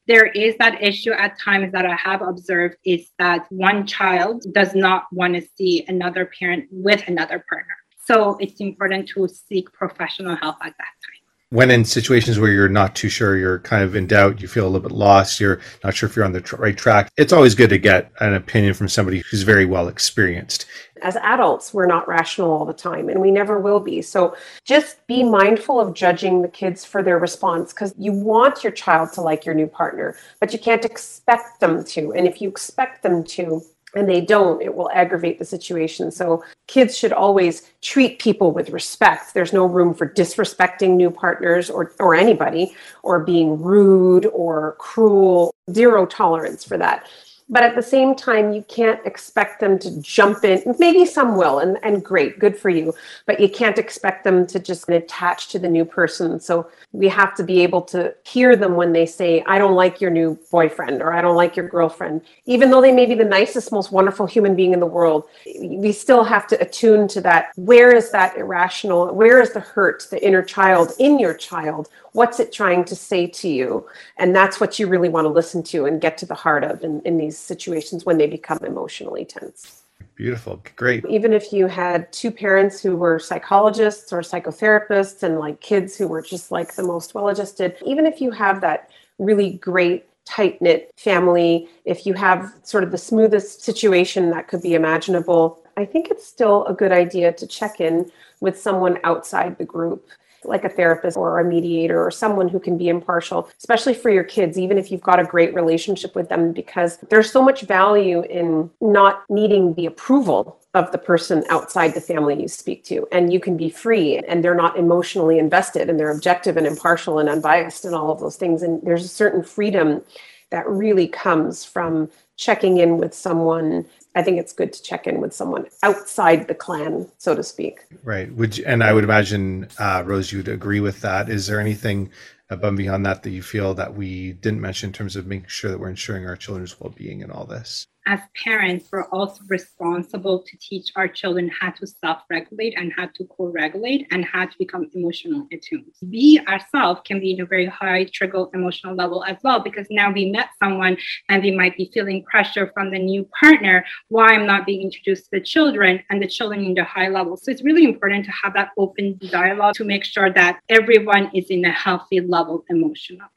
there 0.06 0.26
is 0.26 0.56
that 0.58 0.82
issue 0.82 1.12
at 1.12 1.38
times 1.38 1.72
that 1.72 1.86
i 1.86 1.94
have 1.94 2.22
observed 2.22 2.76
is 2.84 3.10
that 3.18 3.46
one 3.50 3.86
child 3.86 4.44
does 4.52 4.74
not 4.74 5.04
want 5.12 5.34
to 5.34 5.42
see 5.56 5.84
another 5.88 6.30
parent 6.38 6.66
with 6.70 7.02
another 7.06 7.44
partner 7.48 7.76
so 8.06 8.36
it's 8.38 8.60
important 8.60 9.08
to 9.10 9.28
seek 9.28 9.72
professional 9.72 10.36
help 10.36 10.56
at 10.60 10.74
that 10.78 10.78
time. 10.78 11.14
When 11.50 11.70
in 11.70 11.84
situations 11.84 12.38
where 12.38 12.50
you're 12.50 12.68
not 12.68 12.96
too 12.96 13.08
sure, 13.08 13.36
you're 13.36 13.60
kind 13.60 13.84
of 13.84 13.94
in 13.94 14.08
doubt, 14.08 14.42
you 14.42 14.48
feel 14.48 14.64
a 14.64 14.68
little 14.68 14.88
bit 14.88 14.96
lost, 14.96 15.38
you're 15.38 15.60
not 15.84 15.94
sure 15.94 16.08
if 16.08 16.16
you're 16.16 16.24
on 16.24 16.32
the 16.32 16.40
tr- 16.40 16.56
right 16.56 16.76
track, 16.76 17.12
it's 17.16 17.32
always 17.32 17.54
good 17.54 17.70
to 17.70 17.78
get 17.78 18.10
an 18.20 18.34
opinion 18.34 18.74
from 18.74 18.88
somebody 18.88 19.22
who's 19.30 19.42
very 19.42 19.64
well 19.64 19.86
experienced. 19.86 20.66
As 21.02 21.14
adults, 21.16 21.72
we're 21.72 21.86
not 21.86 22.08
rational 22.08 22.50
all 22.50 22.64
the 22.64 22.72
time 22.72 23.08
and 23.08 23.20
we 23.20 23.30
never 23.30 23.60
will 23.60 23.78
be. 23.78 24.02
So 24.02 24.36
just 24.64 25.06
be 25.06 25.22
mindful 25.22 25.78
of 25.78 25.94
judging 25.94 26.42
the 26.42 26.48
kids 26.48 26.84
for 26.84 27.04
their 27.04 27.18
response 27.18 27.72
because 27.72 27.94
you 27.98 28.12
want 28.12 28.64
your 28.64 28.72
child 28.72 29.12
to 29.12 29.20
like 29.20 29.44
your 29.44 29.54
new 29.54 29.68
partner, 29.68 30.16
but 30.40 30.52
you 30.52 30.58
can't 30.58 30.84
expect 30.84 31.60
them 31.60 31.84
to. 31.84 32.12
And 32.14 32.26
if 32.26 32.40
you 32.42 32.48
expect 32.48 33.02
them 33.04 33.22
to, 33.24 33.62
and 33.96 34.08
they 34.08 34.20
don't, 34.20 34.62
it 34.62 34.74
will 34.74 34.90
aggravate 34.92 35.38
the 35.38 35.44
situation. 35.44 36.10
So 36.10 36.44
kids 36.66 36.96
should 36.96 37.12
always 37.12 37.70
treat 37.82 38.18
people 38.18 38.52
with 38.52 38.70
respect. 38.70 39.34
There's 39.34 39.52
no 39.52 39.66
room 39.66 39.94
for 39.94 40.08
disrespecting 40.08 40.96
new 40.96 41.10
partners 41.10 41.70
or, 41.70 41.92
or 42.00 42.14
anybody 42.14 42.74
or 43.02 43.20
being 43.20 43.60
rude 43.60 44.26
or 44.26 44.76
cruel. 44.78 45.54
Zero 45.70 46.06
tolerance 46.06 46.64
for 46.64 46.76
that 46.78 47.08
but 47.48 47.62
at 47.62 47.74
the 47.74 47.82
same 47.82 48.14
time 48.14 48.52
you 48.52 48.64
can't 48.68 49.04
expect 49.04 49.60
them 49.60 49.78
to 49.78 50.00
jump 50.00 50.44
in. 50.44 50.62
Maybe 50.78 51.04
some 51.04 51.36
will 51.36 51.58
and, 51.58 51.78
and 51.82 52.04
great 52.04 52.38
good 52.38 52.56
for 52.56 52.70
you 52.70 52.94
but 53.26 53.40
you 53.40 53.48
can't 53.48 53.78
expect 53.78 54.24
them 54.24 54.46
to 54.46 54.58
just 54.58 54.88
attach 54.88 55.48
to 55.48 55.58
the 55.58 55.68
new 55.68 55.84
person. 55.84 56.40
So 56.40 56.68
we 56.92 57.08
have 57.08 57.34
to 57.36 57.42
be 57.42 57.62
able 57.62 57.82
to 57.82 58.14
hear 58.24 58.56
them 58.56 58.76
when 58.76 58.92
they 58.92 59.06
say 59.06 59.42
i 59.46 59.58
don't 59.58 59.74
like 59.74 60.00
your 60.00 60.10
new 60.10 60.38
boyfriend 60.50 61.02
or 61.02 61.12
i 61.12 61.20
don't 61.20 61.36
like 61.36 61.56
your 61.56 61.68
girlfriend. 61.68 62.22
Even 62.46 62.70
though 62.70 62.80
they 62.80 62.92
may 62.92 63.06
be 63.06 63.14
the 63.14 63.24
nicest 63.24 63.72
most 63.72 63.92
wonderful 63.92 64.26
human 64.26 64.54
being 64.54 64.72
in 64.72 64.80
the 64.80 64.86
world 64.86 65.28
we 65.60 65.92
still 65.92 66.24
have 66.24 66.46
to 66.48 66.60
attune 66.60 67.08
to 67.08 67.20
that. 67.20 67.52
Where 67.56 67.94
is 67.94 68.10
that 68.10 68.36
irrational? 68.36 69.14
Where 69.14 69.40
is 69.40 69.52
the 69.52 69.60
hurt 69.60 70.06
the 70.10 70.24
inner 70.24 70.42
child 70.42 70.92
in 70.98 71.18
your 71.18 71.34
child? 71.34 71.88
What's 72.12 72.40
it 72.40 72.52
trying 72.52 72.84
to 72.86 72.96
say 72.96 73.26
to 73.26 73.48
you? 73.48 73.86
And 74.16 74.34
that's 74.34 74.60
what 74.60 74.78
you 74.78 74.86
really 74.86 75.08
want 75.08 75.24
to 75.24 75.30
listen 75.30 75.62
to 75.64 75.86
and 75.86 76.00
get 76.00 76.16
to 76.18 76.26
the 76.26 76.34
heart 76.34 76.64
of 76.64 76.82
in, 76.84 77.00
in 77.02 77.16
these 77.16 77.33
situations 77.38 78.04
when 78.04 78.18
they 78.18 78.26
become 78.26 78.58
emotionally 78.64 79.24
tense. 79.24 79.82
Beautiful. 80.16 80.62
Great. 80.76 81.04
Even 81.06 81.32
if 81.32 81.52
you 81.52 81.66
had 81.66 82.12
two 82.12 82.30
parents 82.30 82.80
who 82.80 82.96
were 82.96 83.18
psychologists 83.18 84.12
or 84.12 84.20
psychotherapists 84.20 85.22
and 85.22 85.38
like 85.38 85.60
kids 85.60 85.96
who 85.96 86.06
were 86.06 86.22
just 86.22 86.52
like 86.52 86.74
the 86.74 86.82
most 86.82 87.14
well 87.14 87.28
adjusted 87.28 87.76
even 87.84 88.06
if 88.06 88.20
you 88.20 88.30
have 88.30 88.60
that 88.60 88.90
really 89.18 89.54
great 89.54 90.06
tight 90.24 90.60
knit 90.62 90.90
family 90.96 91.68
if 91.84 92.06
you 92.06 92.14
have 92.14 92.54
sort 92.62 92.84
of 92.84 92.90
the 92.90 92.98
smoothest 92.98 93.62
situation 93.62 94.30
that 94.30 94.48
could 94.48 94.62
be 94.62 94.74
imaginable 94.74 95.62
i 95.76 95.84
think 95.84 96.10
it's 96.10 96.26
still 96.26 96.64
a 96.64 96.72
good 96.72 96.92
idea 96.92 97.30
to 97.30 97.46
check 97.46 97.78
in 97.80 98.10
with 98.40 98.58
someone 98.58 98.98
outside 99.04 99.58
the 99.58 99.64
group 99.64 100.08
like 100.44 100.64
a 100.64 100.68
therapist 100.68 101.16
or 101.16 101.38
a 101.38 101.44
mediator 101.44 102.04
or 102.04 102.10
someone 102.10 102.48
who 102.48 102.60
can 102.60 102.76
be 102.76 102.88
impartial, 102.88 103.48
especially 103.58 103.94
for 103.94 104.10
your 104.10 104.24
kids, 104.24 104.58
even 104.58 104.78
if 104.78 104.90
you've 104.90 105.00
got 105.00 105.20
a 105.20 105.24
great 105.24 105.54
relationship 105.54 106.14
with 106.14 106.28
them, 106.28 106.52
because 106.52 106.98
there's 107.08 107.30
so 107.30 107.42
much 107.42 107.62
value 107.62 108.22
in 108.22 108.70
not 108.80 109.24
needing 109.28 109.74
the 109.74 109.86
approval 109.86 110.58
of 110.74 110.90
the 110.90 110.98
person 110.98 111.44
outside 111.48 111.94
the 111.94 112.00
family 112.00 112.40
you 112.40 112.48
speak 112.48 112.82
to. 112.84 113.06
And 113.12 113.32
you 113.32 113.38
can 113.38 113.56
be 113.56 113.70
free 113.70 114.18
and 114.18 114.42
they're 114.42 114.54
not 114.54 114.76
emotionally 114.76 115.38
invested 115.38 115.88
and 115.88 115.98
they're 115.98 116.10
objective 116.10 116.56
and 116.56 116.66
impartial 116.66 117.18
and 117.18 117.28
unbiased 117.28 117.84
and 117.84 117.94
all 117.94 118.10
of 118.10 118.20
those 118.20 118.36
things. 118.36 118.62
And 118.62 118.82
there's 118.82 119.04
a 119.04 119.08
certain 119.08 119.44
freedom 119.44 120.02
that 120.50 120.68
really 120.68 121.06
comes 121.06 121.64
from 121.64 122.10
checking 122.36 122.78
in 122.78 122.98
with 122.98 123.14
someone 123.14 123.86
I 124.14 124.22
think 124.22 124.38
it's 124.38 124.52
good 124.52 124.72
to 124.72 124.82
check 124.82 125.06
in 125.06 125.20
with 125.20 125.32
someone 125.32 125.66
outside 125.82 126.46
the 126.46 126.54
clan, 126.54 127.10
so 127.18 127.34
to 127.34 127.42
speak. 127.42 127.80
Right. 128.02 128.32
Would 128.34 128.58
you, 128.58 128.64
and 128.66 128.84
I 128.84 128.92
would 128.92 129.04
imagine, 129.04 129.68
uh, 129.78 130.02
Rose, 130.06 130.32
you'd 130.32 130.48
agree 130.48 130.80
with 130.80 131.00
that. 131.00 131.28
Is 131.28 131.46
there 131.46 131.60
anything 131.60 132.10
above 132.50 132.68
and 132.68 132.78
beyond 132.78 133.06
that 133.06 133.22
that 133.22 133.30
you 133.30 133.42
feel 133.42 133.74
that 133.74 133.94
we 133.94 134.32
didn't 134.32 134.60
mention 134.60 134.90
in 134.90 134.92
terms 134.92 135.16
of 135.16 135.26
making 135.26 135.48
sure 135.48 135.70
that 135.70 135.80
we're 135.80 135.88
ensuring 135.88 136.26
our 136.26 136.36
children's 136.36 136.78
well-being 136.78 137.22
and 137.22 137.32
all 137.32 137.44
this? 137.44 137.86
As 138.06 138.20
parents, 138.44 138.88
we're 138.92 139.08
also 139.08 139.42
responsible 139.48 140.42
to 140.42 140.56
teach 140.58 140.90
our 140.94 141.08
children 141.08 141.50
how 141.58 141.70
to 141.70 141.86
self 141.86 142.18
regulate 142.28 142.74
and 142.76 142.92
how 142.96 143.06
to 143.06 143.24
co 143.24 143.46
regulate 143.46 144.06
and 144.10 144.24
how 144.24 144.44
to 144.44 144.54
become 144.58 144.90
emotional 144.94 145.46
attuned. 145.52 145.90
We 146.02 146.40
ourselves 146.46 147.00
can 147.04 147.20
be 147.20 147.32
in 147.32 147.40
a 147.40 147.46
very 147.46 147.66
high 147.66 148.04
trigger 148.12 148.46
emotional 148.52 148.94
level 148.94 149.24
as 149.24 149.38
well 149.42 149.60
because 149.60 149.86
now 149.90 150.12
we 150.12 150.30
met 150.30 150.50
someone 150.62 150.98
and 151.28 151.42
we 151.42 151.50
might 151.50 151.76
be 151.76 151.90
feeling 151.94 152.24
pressure 152.24 152.70
from 152.74 152.90
the 152.90 152.98
new 152.98 153.26
partner 153.40 153.84
why 154.08 154.34
I'm 154.34 154.46
not 154.46 154.66
being 154.66 154.82
introduced 154.82 155.24
to 155.24 155.38
the 155.38 155.40
children 155.40 156.02
and 156.10 156.22
the 156.22 156.28
children 156.28 156.64
in 156.64 156.74
the 156.74 156.84
high 156.84 157.08
level. 157.08 157.36
So 157.36 157.50
it's 157.50 157.64
really 157.64 157.84
important 157.84 158.26
to 158.26 158.32
have 158.42 158.54
that 158.54 158.70
open 158.76 159.18
dialogue 159.30 159.74
to 159.76 159.84
make 159.84 160.04
sure 160.04 160.30
that 160.32 160.60
everyone 160.68 161.30
is 161.34 161.46
in 161.46 161.64
a 161.64 161.72
healthy 161.72 162.20
level 162.20 162.64
emotionally. 162.68 163.33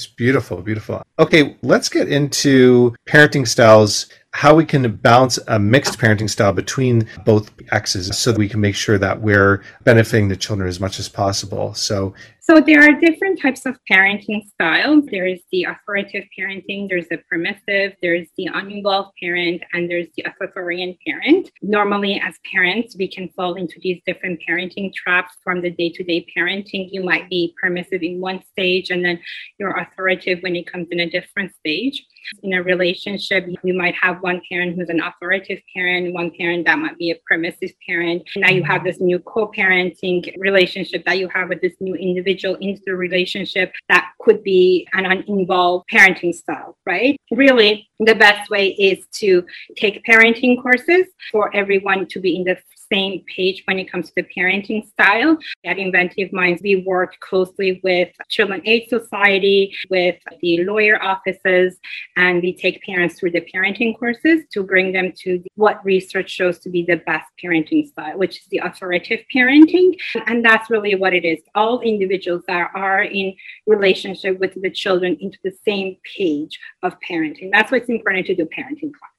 It's 0.00 0.06
beautiful, 0.06 0.62
beautiful. 0.62 1.02
Okay, 1.18 1.58
let's 1.60 1.90
get 1.90 2.08
into 2.08 2.96
parenting 3.06 3.46
styles, 3.46 4.06
how 4.32 4.54
we 4.54 4.64
can 4.64 4.96
balance 4.96 5.38
a 5.46 5.58
mixed 5.58 5.98
parenting 5.98 6.30
style 6.30 6.54
between 6.54 7.06
both 7.26 7.50
exes 7.70 8.16
so 8.16 8.32
that 8.32 8.38
we 8.38 8.48
can 8.48 8.62
make 8.62 8.74
sure 8.74 8.96
that 8.96 9.20
we're 9.20 9.62
benefiting 9.84 10.28
the 10.28 10.36
children 10.36 10.70
as 10.70 10.80
much 10.80 10.98
as 10.98 11.06
possible. 11.10 11.74
So, 11.74 12.14
so 12.50 12.58
there 12.58 12.82
are 12.82 12.92
different 12.98 13.40
types 13.40 13.64
of 13.64 13.78
parenting 13.88 14.44
styles. 14.44 15.04
There 15.06 15.24
is 15.24 15.38
the 15.52 15.68
authoritative 15.70 16.28
parenting, 16.36 16.88
there's 16.88 17.06
the 17.06 17.18
permissive, 17.30 17.94
there's 18.02 18.26
the 18.36 18.48
uninvolved 18.52 19.12
parent, 19.22 19.62
and 19.72 19.88
there's 19.88 20.08
the 20.16 20.24
authoritarian 20.26 20.98
parent. 21.06 21.48
Normally, 21.62 22.20
as 22.20 22.34
parents, 22.52 22.96
we 22.98 23.06
can 23.06 23.28
fall 23.28 23.54
into 23.54 23.78
these 23.80 24.02
different 24.04 24.40
parenting 24.48 24.92
traps 24.92 25.34
from 25.44 25.62
the 25.62 25.70
day 25.70 25.90
to 25.90 26.02
day 26.02 26.26
parenting. 26.36 26.88
You 26.90 27.04
might 27.04 27.30
be 27.30 27.54
permissive 27.62 28.02
in 28.02 28.20
one 28.20 28.42
stage, 28.50 28.90
and 28.90 29.04
then 29.04 29.20
you're 29.60 29.78
authoritative 29.78 30.42
when 30.42 30.56
it 30.56 30.66
comes 30.66 30.88
in 30.90 30.98
a 30.98 31.08
different 31.08 31.54
stage. 31.54 32.04
In 32.42 32.52
a 32.52 32.62
relationship, 32.62 33.46
you 33.62 33.74
might 33.74 33.94
have 33.94 34.22
one 34.22 34.42
parent 34.50 34.76
who's 34.76 34.88
an 34.88 35.00
authoritative 35.00 35.62
parent, 35.74 36.12
one 36.12 36.30
parent 36.36 36.66
that 36.66 36.78
might 36.78 36.98
be 36.98 37.12
a 37.12 37.16
permissive 37.26 37.72
parent. 37.86 38.28
Now 38.36 38.50
you 38.50 38.62
have 38.64 38.84
this 38.84 39.00
new 39.00 39.20
co 39.20 39.50
parenting 39.56 40.34
relationship 40.36 41.04
that 41.06 41.18
you 41.18 41.28
have 41.28 41.48
with 41.48 41.60
this 41.60 41.74
new 41.80 41.94
individual 41.94 42.39
into 42.60 42.80
the 42.86 42.94
relationship 42.94 43.72
that 43.88 44.10
could 44.20 44.42
be 44.42 44.86
an 44.92 45.06
uninvolved 45.06 45.88
parenting 45.92 46.34
style, 46.34 46.76
right? 46.86 47.18
Really, 47.30 47.88
the 47.98 48.14
best 48.14 48.50
way 48.50 48.68
is 48.68 49.06
to 49.14 49.44
take 49.76 50.02
parenting 50.04 50.60
courses 50.60 51.06
for 51.30 51.54
everyone 51.54 52.06
to 52.08 52.20
be 52.20 52.36
in 52.36 52.44
the 52.44 52.58
same 52.92 53.22
page 53.34 53.62
when 53.66 53.78
it 53.78 53.90
comes 53.90 54.08
to 54.08 54.12
the 54.16 54.28
parenting 54.36 54.86
style. 54.86 55.36
At 55.64 55.78
Inventive 55.78 56.32
Minds, 56.32 56.60
we 56.62 56.84
work 56.86 57.18
closely 57.20 57.80
with 57.84 58.08
Children 58.28 58.62
Aid 58.64 58.88
Society, 58.88 59.74
with 59.88 60.16
the 60.40 60.64
lawyer 60.64 61.02
offices, 61.02 61.78
and 62.16 62.42
we 62.42 62.56
take 62.56 62.82
parents 62.82 63.18
through 63.18 63.32
the 63.32 63.46
parenting 63.54 63.98
courses 63.98 64.42
to 64.52 64.62
bring 64.62 64.92
them 64.92 65.12
to 65.22 65.42
what 65.54 65.84
research 65.84 66.30
shows 66.30 66.58
to 66.60 66.68
be 66.68 66.84
the 66.84 66.96
best 66.96 67.26
parenting 67.42 67.86
style, 67.86 68.18
which 68.18 68.38
is 68.38 68.46
the 68.50 68.58
authoritative 68.58 69.24
parenting. 69.34 69.94
And 70.26 70.44
that's 70.44 70.70
really 70.70 70.94
what 70.94 71.14
it 71.14 71.24
is. 71.24 71.38
All 71.54 71.80
individuals 71.80 72.42
that 72.48 72.70
are 72.74 73.02
in 73.02 73.34
relationship 73.66 74.38
with 74.38 74.60
the 74.60 74.70
children 74.70 75.16
into 75.20 75.38
the 75.44 75.52
same 75.64 75.96
page 76.16 76.58
of 76.82 76.96
parenting. 77.08 77.50
That's 77.52 77.70
what's 77.70 77.88
important 77.88 78.26
to 78.26 78.34
do 78.34 78.44
parenting 78.46 78.92
classes. 78.92 79.09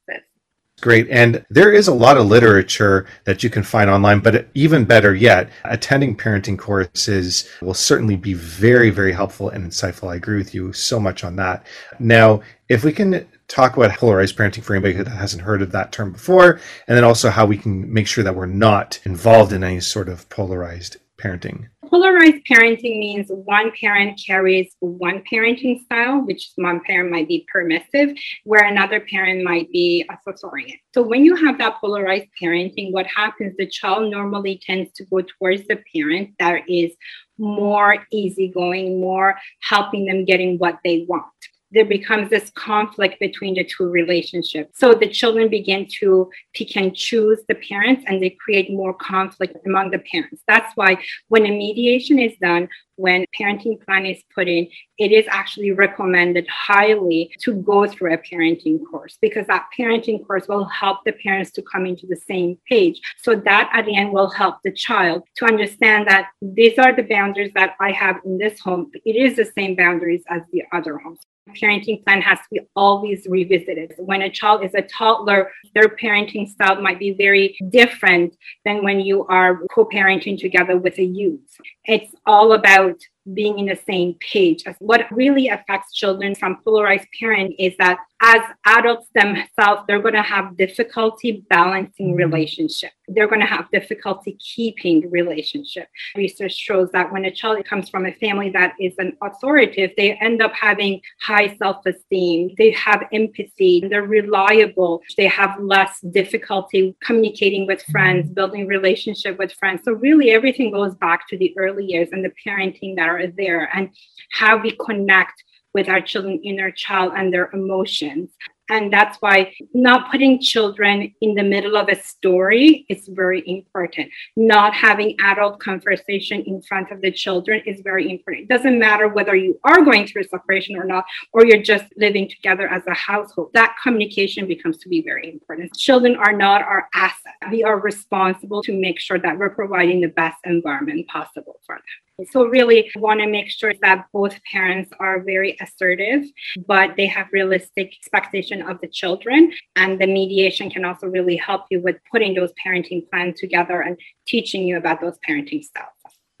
Great. 0.82 1.08
And 1.10 1.46
there 1.48 1.72
is 1.72 1.86
a 1.86 1.94
lot 1.94 2.16
of 2.16 2.26
literature 2.26 3.06
that 3.22 3.44
you 3.44 3.48
can 3.48 3.62
find 3.62 3.88
online, 3.88 4.18
but 4.18 4.48
even 4.54 4.84
better 4.84 5.14
yet, 5.14 5.48
attending 5.64 6.16
parenting 6.16 6.58
courses 6.58 7.48
will 7.62 7.72
certainly 7.72 8.16
be 8.16 8.34
very, 8.34 8.90
very 8.90 9.12
helpful 9.12 9.48
and 9.48 9.64
insightful. 9.64 10.10
I 10.10 10.16
agree 10.16 10.38
with 10.38 10.54
you 10.54 10.72
so 10.72 10.98
much 10.98 11.22
on 11.22 11.36
that. 11.36 11.64
Now, 12.00 12.42
if 12.68 12.82
we 12.82 12.92
can 12.92 13.28
talk 13.46 13.76
about 13.76 13.92
polarized 13.92 14.36
parenting 14.36 14.64
for 14.64 14.74
anybody 14.74 14.94
that 14.94 15.06
hasn't 15.06 15.44
heard 15.44 15.62
of 15.62 15.70
that 15.70 15.92
term 15.92 16.10
before, 16.10 16.60
and 16.88 16.96
then 16.96 17.04
also 17.04 17.30
how 17.30 17.46
we 17.46 17.58
can 17.58 17.92
make 17.92 18.08
sure 18.08 18.24
that 18.24 18.34
we're 18.34 18.46
not 18.46 18.98
involved 19.04 19.52
in 19.52 19.62
any 19.62 19.78
sort 19.78 20.08
of 20.08 20.28
polarized 20.30 20.96
parenting 21.16 21.68
polarized 21.92 22.42
parenting 22.50 22.98
means 22.98 23.28
one 23.28 23.70
parent 23.78 24.18
carries 24.26 24.74
one 24.80 25.22
parenting 25.30 25.84
style, 25.84 26.20
which 26.20 26.50
one 26.56 26.80
parent 26.86 27.10
might 27.10 27.28
be 27.28 27.46
permissive, 27.52 28.16
where 28.44 28.64
another 28.64 28.98
parent 28.98 29.44
might 29.44 29.70
be 29.70 30.02
authoritarian. 30.08 30.78
So 30.94 31.02
when 31.02 31.22
you 31.22 31.36
have 31.36 31.58
that 31.58 31.76
polarized 31.82 32.28
parenting, 32.42 32.92
what 32.92 33.06
happens? 33.06 33.54
The 33.58 33.66
child 33.66 34.10
normally 34.10 34.58
tends 34.64 34.90
to 34.92 35.04
go 35.04 35.20
towards 35.20 35.66
the 35.68 35.80
parent 35.94 36.30
that 36.38 36.62
is 36.66 36.92
more 37.36 38.06
easygoing, 38.10 38.98
more 38.98 39.38
helping 39.60 40.06
them 40.06 40.24
getting 40.24 40.56
what 40.56 40.78
they 40.84 41.04
want 41.06 41.26
there 41.72 41.84
becomes 41.84 42.30
this 42.30 42.50
conflict 42.50 43.18
between 43.18 43.54
the 43.54 43.64
two 43.64 43.88
relationships. 43.88 44.78
So 44.78 44.94
the 44.94 45.08
children 45.08 45.48
begin 45.48 45.86
to 46.00 46.30
pick 46.54 46.76
and 46.76 46.94
choose 46.94 47.40
the 47.48 47.54
parents 47.54 48.04
and 48.06 48.22
they 48.22 48.30
create 48.30 48.70
more 48.70 48.94
conflict 48.94 49.56
among 49.66 49.90
the 49.90 49.98
parents. 49.98 50.42
That's 50.46 50.70
why 50.76 51.02
when 51.28 51.46
a 51.46 51.50
mediation 51.50 52.18
is 52.18 52.32
done, 52.40 52.68
when 52.96 53.24
parenting 53.38 53.82
plan 53.84 54.04
is 54.06 54.22
put 54.34 54.48
in, 54.48 54.68
it 54.98 55.12
is 55.12 55.24
actually 55.28 55.72
recommended 55.72 56.46
highly 56.48 57.34
to 57.40 57.54
go 57.54 57.86
through 57.86 58.12
a 58.12 58.18
parenting 58.18 58.78
course 58.90 59.18
because 59.20 59.46
that 59.46 59.66
parenting 59.76 60.24
course 60.26 60.46
will 60.46 60.66
help 60.66 60.98
the 61.04 61.12
parents 61.12 61.50
to 61.52 61.62
come 61.62 61.86
into 61.86 62.06
the 62.06 62.16
same 62.16 62.58
page. 62.68 63.00
So 63.18 63.34
that 63.34 63.70
at 63.72 63.86
the 63.86 63.96
end 63.96 64.12
will 64.12 64.30
help 64.30 64.56
the 64.62 64.72
child 64.72 65.24
to 65.36 65.46
understand 65.46 66.06
that 66.08 66.28
these 66.40 66.78
are 66.78 66.94
the 66.94 67.02
boundaries 67.02 67.52
that 67.54 67.74
I 67.80 67.92
have 67.92 68.20
in 68.24 68.38
this 68.38 68.60
home. 68.60 68.90
It 69.04 69.16
is 69.16 69.36
the 69.36 69.50
same 69.56 69.74
boundaries 69.74 70.22
as 70.28 70.42
the 70.52 70.62
other 70.72 70.98
homes 70.98 71.20
parenting 71.50 72.04
plan 72.04 72.22
has 72.22 72.38
to 72.38 72.44
be 72.50 72.60
always 72.76 73.26
revisited. 73.28 73.92
When 73.98 74.22
a 74.22 74.30
child 74.30 74.64
is 74.64 74.74
a 74.74 74.82
toddler, 74.82 75.50
their 75.74 75.88
parenting 75.88 76.48
style 76.48 76.80
might 76.80 76.98
be 76.98 77.12
very 77.12 77.56
different 77.70 78.36
than 78.64 78.84
when 78.84 79.00
you 79.00 79.26
are 79.26 79.60
co 79.72 79.84
parenting 79.84 80.38
together 80.38 80.76
with 80.76 80.98
a 80.98 81.04
youth. 81.04 81.40
It's 81.84 82.14
all 82.26 82.52
about 82.52 83.00
being 83.34 83.58
in 83.58 83.66
the 83.66 83.78
same 83.86 84.14
page. 84.20 84.64
What 84.78 85.06
really 85.10 85.48
affects 85.48 85.94
children 85.94 86.34
from 86.34 86.60
polarized 86.64 87.06
parent 87.18 87.54
is 87.58 87.74
that 87.78 87.98
as 88.22 88.40
adults 88.66 89.08
themselves, 89.14 89.82
they're 89.88 90.00
going 90.00 90.14
to 90.14 90.22
have 90.22 90.56
difficulty 90.56 91.44
balancing 91.50 92.10
mm-hmm. 92.10 92.16
relationship. 92.16 92.92
They're 93.08 93.26
going 93.26 93.40
to 93.40 93.46
have 93.46 93.68
difficulty 93.72 94.38
keeping 94.38 95.10
relationship. 95.10 95.88
Research 96.16 96.54
shows 96.54 96.88
that 96.92 97.12
when 97.12 97.24
a 97.24 97.32
child 97.32 97.64
comes 97.64 97.88
from 97.88 98.06
a 98.06 98.12
family 98.12 98.48
that 98.50 98.74
is 98.78 98.94
an 98.98 99.16
authoritative, 99.22 99.90
they 99.96 100.12
end 100.12 100.40
up 100.40 100.52
having 100.52 101.00
high 101.20 101.56
self-esteem. 101.56 102.54
They 102.58 102.70
have 102.70 103.02
empathy. 103.12 103.82
They're 103.90 104.04
reliable. 104.04 105.02
They 105.16 105.26
have 105.26 105.58
less 105.60 106.00
difficulty 106.12 106.94
communicating 107.02 107.66
with 107.66 107.82
friends, 107.90 108.26
mm-hmm. 108.26 108.34
building 108.34 108.66
relationship 108.68 109.36
with 109.36 109.52
friends. 109.52 109.80
So 109.84 109.92
really 109.92 110.30
everything 110.30 110.70
goes 110.70 110.94
back 110.94 111.26
to 111.28 111.36
the 111.36 111.52
early 111.58 111.86
years 111.86 112.10
and 112.12 112.24
the 112.24 112.32
parenting 112.46 112.94
that 112.96 113.08
are 113.12 113.26
there 113.26 113.68
and 113.74 113.90
how 114.32 114.56
we 114.56 114.72
connect 114.72 115.44
with 115.74 115.88
our 115.88 116.00
children 116.00 116.40
inner 116.44 116.70
child 116.70 117.12
and 117.16 117.32
their 117.32 117.50
emotions 117.52 118.30
and 118.72 118.90
that's 118.90 119.18
why 119.20 119.52
not 119.74 120.10
putting 120.10 120.40
children 120.40 121.14
in 121.20 121.34
the 121.34 121.42
middle 121.42 121.76
of 121.76 121.88
a 121.88 121.96
story 121.96 122.86
is 122.88 123.06
very 123.06 123.42
important. 123.46 124.10
Not 124.34 124.72
having 124.72 125.14
adult 125.20 125.60
conversation 125.60 126.42
in 126.46 126.62
front 126.62 126.90
of 126.90 127.02
the 127.02 127.12
children 127.12 127.60
is 127.66 127.82
very 127.82 128.10
important. 128.10 128.44
It 128.44 128.48
doesn't 128.48 128.78
matter 128.78 129.08
whether 129.08 129.34
you 129.36 129.60
are 129.64 129.84
going 129.84 130.06
through 130.06 130.24
separation 130.24 130.76
or 130.76 130.84
not, 130.84 131.04
or 131.34 131.44
you're 131.44 131.62
just 131.62 131.84
living 131.98 132.30
together 132.30 132.66
as 132.66 132.82
a 132.86 132.94
household. 132.94 133.50
That 133.52 133.76
communication 133.82 134.46
becomes 134.46 134.78
to 134.78 134.88
be 134.88 135.02
very 135.02 135.30
important. 135.30 135.76
Children 135.76 136.16
are 136.16 136.32
not 136.32 136.62
our 136.62 136.88
asset. 136.94 137.34
We 137.50 137.64
are 137.64 137.78
responsible 137.78 138.62
to 138.62 138.72
make 138.72 139.00
sure 139.00 139.18
that 139.18 139.38
we're 139.38 139.50
providing 139.50 140.00
the 140.00 140.08
best 140.08 140.38
environment 140.44 141.08
possible 141.08 141.60
for 141.66 141.74
them. 141.74 141.82
So 142.30 142.46
really 142.46 142.90
want 142.96 143.20
to 143.20 143.26
make 143.26 143.50
sure 143.50 143.74
that 143.82 144.06
both 144.12 144.38
parents 144.50 144.90
are 145.00 145.22
very 145.22 145.56
assertive, 145.60 146.24
but 146.66 146.96
they 146.96 147.06
have 147.06 147.26
realistic 147.32 147.94
expectation 147.96 148.62
of 148.62 148.80
the 148.80 148.88
children. 148.88 149.52
And 149.76 150.00
the 150.00 150.06
mediation 150.06 150.70
can 150.70 150.84
also 150.84 151.06
really 151.06 151.36
help 151.36 151.62
you 151.70 151.80
with 151.80 151.96
putting 152.10 152.34
those 152.34 152.52
parenting 152.64 153.08
plans 153.10 153.40
together 153.40 153.80
and 153.80 153.98
teaching 154.26 154.66
you 154.66 154.76
about 154.76 155.00
those 155.00 155.18
parenting 155.28 155.62
styles. 155.62 155.88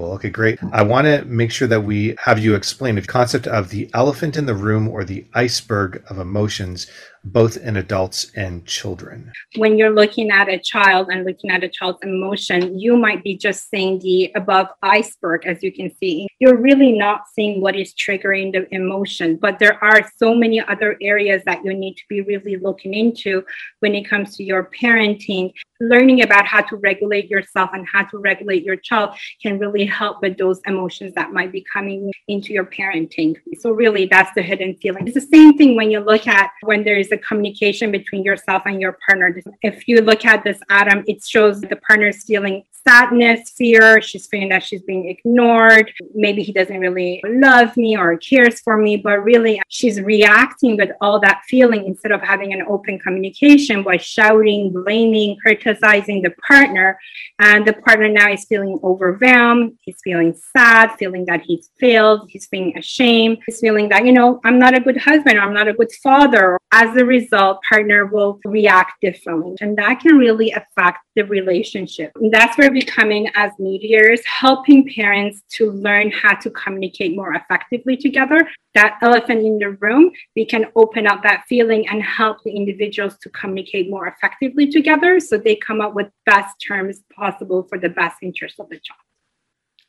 Well, 0.02 0.14
okay, 0.14 0.30
great. 0.30 0.58
I 0.72 0.82
want 0.82 1.06
to 1.06 1.24
make 1.26 1.52
sure 1.52 1.68
that 1.68 1.82
we 1.82 2.16
have 2.24 2.40
you 2.40 2.56
explain 2.56 2.96
the 2.96 3.02
concept 3.02 3.46
of 3.46 3.70
the 3.70 3.88
elephant 3.94 4.36
in 4.36 4.46
the 4.46 4.54
room 4.54 4.88
or 4.88 5.04
the 5.04 5.24
iceberg 5.34 6.02
of 6.10 6.18
emotions 6.18 6.88
both 7.24 7.56
in 7.56 7.76
adults 7.76 8.32
and 8.34 8.66
children. 8.66 9.32
When 9.56 9.78
you're 9.78 9.94
looking 9.94 10.30
at 10.30 10.48
a 10.48 10.58
child 10.58 11.08
and 11.10 11.24
looking 11.24 11.50
at 11.50 11.62
a 11.62 11.68
child's 11.68 12.02
emotion, 12.02 12.78
you 12.78 12.96
might 12.96 13.22
be 13.22 13.36
just 13.36 13.70
seeing 13.70 13.98
the 14.00 14.32
above 14.34 14.68
iceberg, 14.82 15.46
as 15.46 15.62
you 15.62 15.72
can 15.72 15.94
see. 15.96 16.28
You're 16.40 16.56
really 16.56 16.92
not 16.92 17.22
seeing 17.32 17.60
what 17.60 17.76
is 17.76 17.94
triggering 17.94 18.52
the 18.52 18.66
emotion, 18.74 19.36
but 19.36 19.58
there 19.58 19.82
are 19.82 20.10
so 20.16 20.34
many 20.34 20.60
other 20.60 20.96
areas 21.00 21.42
that 21.46 21.64
you 21.64 21.72
need 21.74 21.94
to 21.94 22.02
be 22.08 22.22
really 22.22 22.56
looking 22.56 22.94
into 22.94 23.44
when 23.80 23.94
it 23.94 24.08
comes 24.08 24.36
to 24.36 24.44
your 24.44 24.70
parenting. 24.80 25.52
Learning 25.80 26.22
about 26.22 26.46
how 26.46 26.60
to 26.62 26.76
regulate 26.76 27.28
yourself 27.28 27.70
and 27.72 27.86
how 27.86 28.04
to 28.04 28.18
regulate 28.18 28.62
your 28.62 28.76
child 28.76 29.16
can 29.42 29.58
really 29.58 29.84
help 29.84 30.22
with 30.22 30.38
those 30.38 30.60
emotions 30.66 31.12
that 31.14 31.32
might 31.32 31.50
be 31.50 31.64
coming 31.72 32.12
into 32.28 32.52
your 32.52 32.64
parenting. 32.64 33.36
So, 33.58 33.72
really, 33.72 34.06
that's 34.06 34.32
the 34.34 34.42
hidden 34.42 34.76
feeling. 34.76 35.06
It's 35.06 35.14
the 35.14 35.20
same 35.20 35.58
thing 35.58 35.74
when 35.74 35.90
you 35.90 36.00
look 36.00 36.28
at 36.28 36.50
when 36.62 36.84
there's 36.84 37.11
the 37.12 37.18
communication 37.18 37.92
between 37.92 38.24
yourself 38.24 38.62
and 38.66 38.80
your 38.80 38.96
partner. 39.06 39.28
If 39.62 39.86
you 39.86 40.00
look 40.00 40.24
at 40.24 40.42
this 40.42 40.58
atom, 40.70 41.04
it 41.06 41.22
shows 41.22 41.60
the 41.60 41.76
partner's 41.76 42.24
feeling 42.24 42.64
sadness, 42.86 43.50
fear. 43.56 44.00
She's 44.02 44.26
feeling 44.26 44.48
that 44.50 44.62
she's 44.62 44.82
being 44.82 45.08
ignored. 45.08 45.92
Maybe 46.14 46.42
he 46.42 46.52
doesn't 46.52 46.78
really 46.78 47.22
love 47.26 47.76
me 47.76 47.96
or 47.96 48.16
cares 48.16 48.60
for 48.60 48.76
me, 48.76 48.96
but 48.96 49.22
really 49.24 49.60
she's 49.68 50.00
reacting 50.00 50.76
with 50.76 50.90
all 51.00 51.20
that 51.20 51.42
feeling 51.48 51.86
instead 51.86 52.12
of 52.12 52.20
having 52.20 52.52
an 52.52 52.62
open 52.68 52.98
communication 52.98 53.82
by 53.82 53.96
shouting, 53.96 54.72
blaming, 54.72 55.36
criticizing 55.38 56.22
the 56.22 56.30
partner. 56.46 56.98
And 57.38 57.66
the 57.66 57.72
partner 57.72 58.08
now 58.08 58.30
is 58.30 58.44
feeling 58.44 58.78
overwhelmed. 58.82 59.78
He's 59.80 59.98
feeling 60.02 60.34
sad, 60.56 60.92
feeling 60.98 61.24
that 61.26 61.42
he's 61.42 61.70
failed. 61.78 62.28
He's 62.30 62.46
feeling 62.46 62.76
ashamed. 62.76 63.38
He's 63.46 63.60
feeling 63.60 63.88
that, 63.90 64.04
you 64.04 64.12
know, 64.12 64.40
I'm 64.44 64.58
not 64.58 64.76
a 64.76 64.80
good 64.80 64.96
husband. 64.96 65.38
or 65.38 65.42
I'm 65.42 65.54
not 65.54 65.68
a 65.68 65.74
good 65.74 65.92
father. 66.02 66.58
As 66.72 66.96
a 66.96 67.04
result, 67.04 67.60
partner 67.68 68.06
will 68.06 68.40
react 68.44 69.00
differently. 69.00 69.56
And 69.60 69.76
that 69.78 70.00
can 70.00 70.16
really 70.16 70.50
affect 70.52 70.98
the 71.16 71.24
relationship. 71.24 72.12
And 72.16 72.32
that's 72.32 72.56
where 72.56 72.70
we 72.70 72.82
come 72.82 73.10
in 73.10 73.28
as 73.34 73.52
mediators, 73.58 74.20
helping 74.24 74.88
parents 74.94 75.42
to 75.52 75.70
learn 75.70 76.10
how 76.10 76.34
to 76.36 76.50
communicate 76.50 77.14
more 77.14 77.34
effectively 77.34 77.96
together. 77.96 78.48
That 78.74 78.98
elephant 79.02 79.44
in 79.44 79.58
the 79.58 79.70
room, 79.70 80.10
we 80.34 80.46
can 80.46 80.66
open 80.76 81.06
up 81.06 81.22
that 81.22 81.44
feeling 81.48 81.86
and 81.88 82.02
help 82.02 82.38
the 82.44 82.52
individuals 82.52 83.18
to 83.22 83.28
communicate 83.30 83.90
more 83.90 84.06
effectively 84.06 84.70
together 84.70 85.20
so 85.20 85.36
they 85.36 85.56
come 85.56 85.80
up 85.80 85.94
with 85.94 86.08
best 86.24 86.56
terms 86.66 87.02
possible 87.14 87.64
for 87.68 87.78
the 87.78 87.90
best 87.90 88.16
interest 88.22 88.58
of 88.58 88.68
the 88.70 88.76
child. 88.76 89.00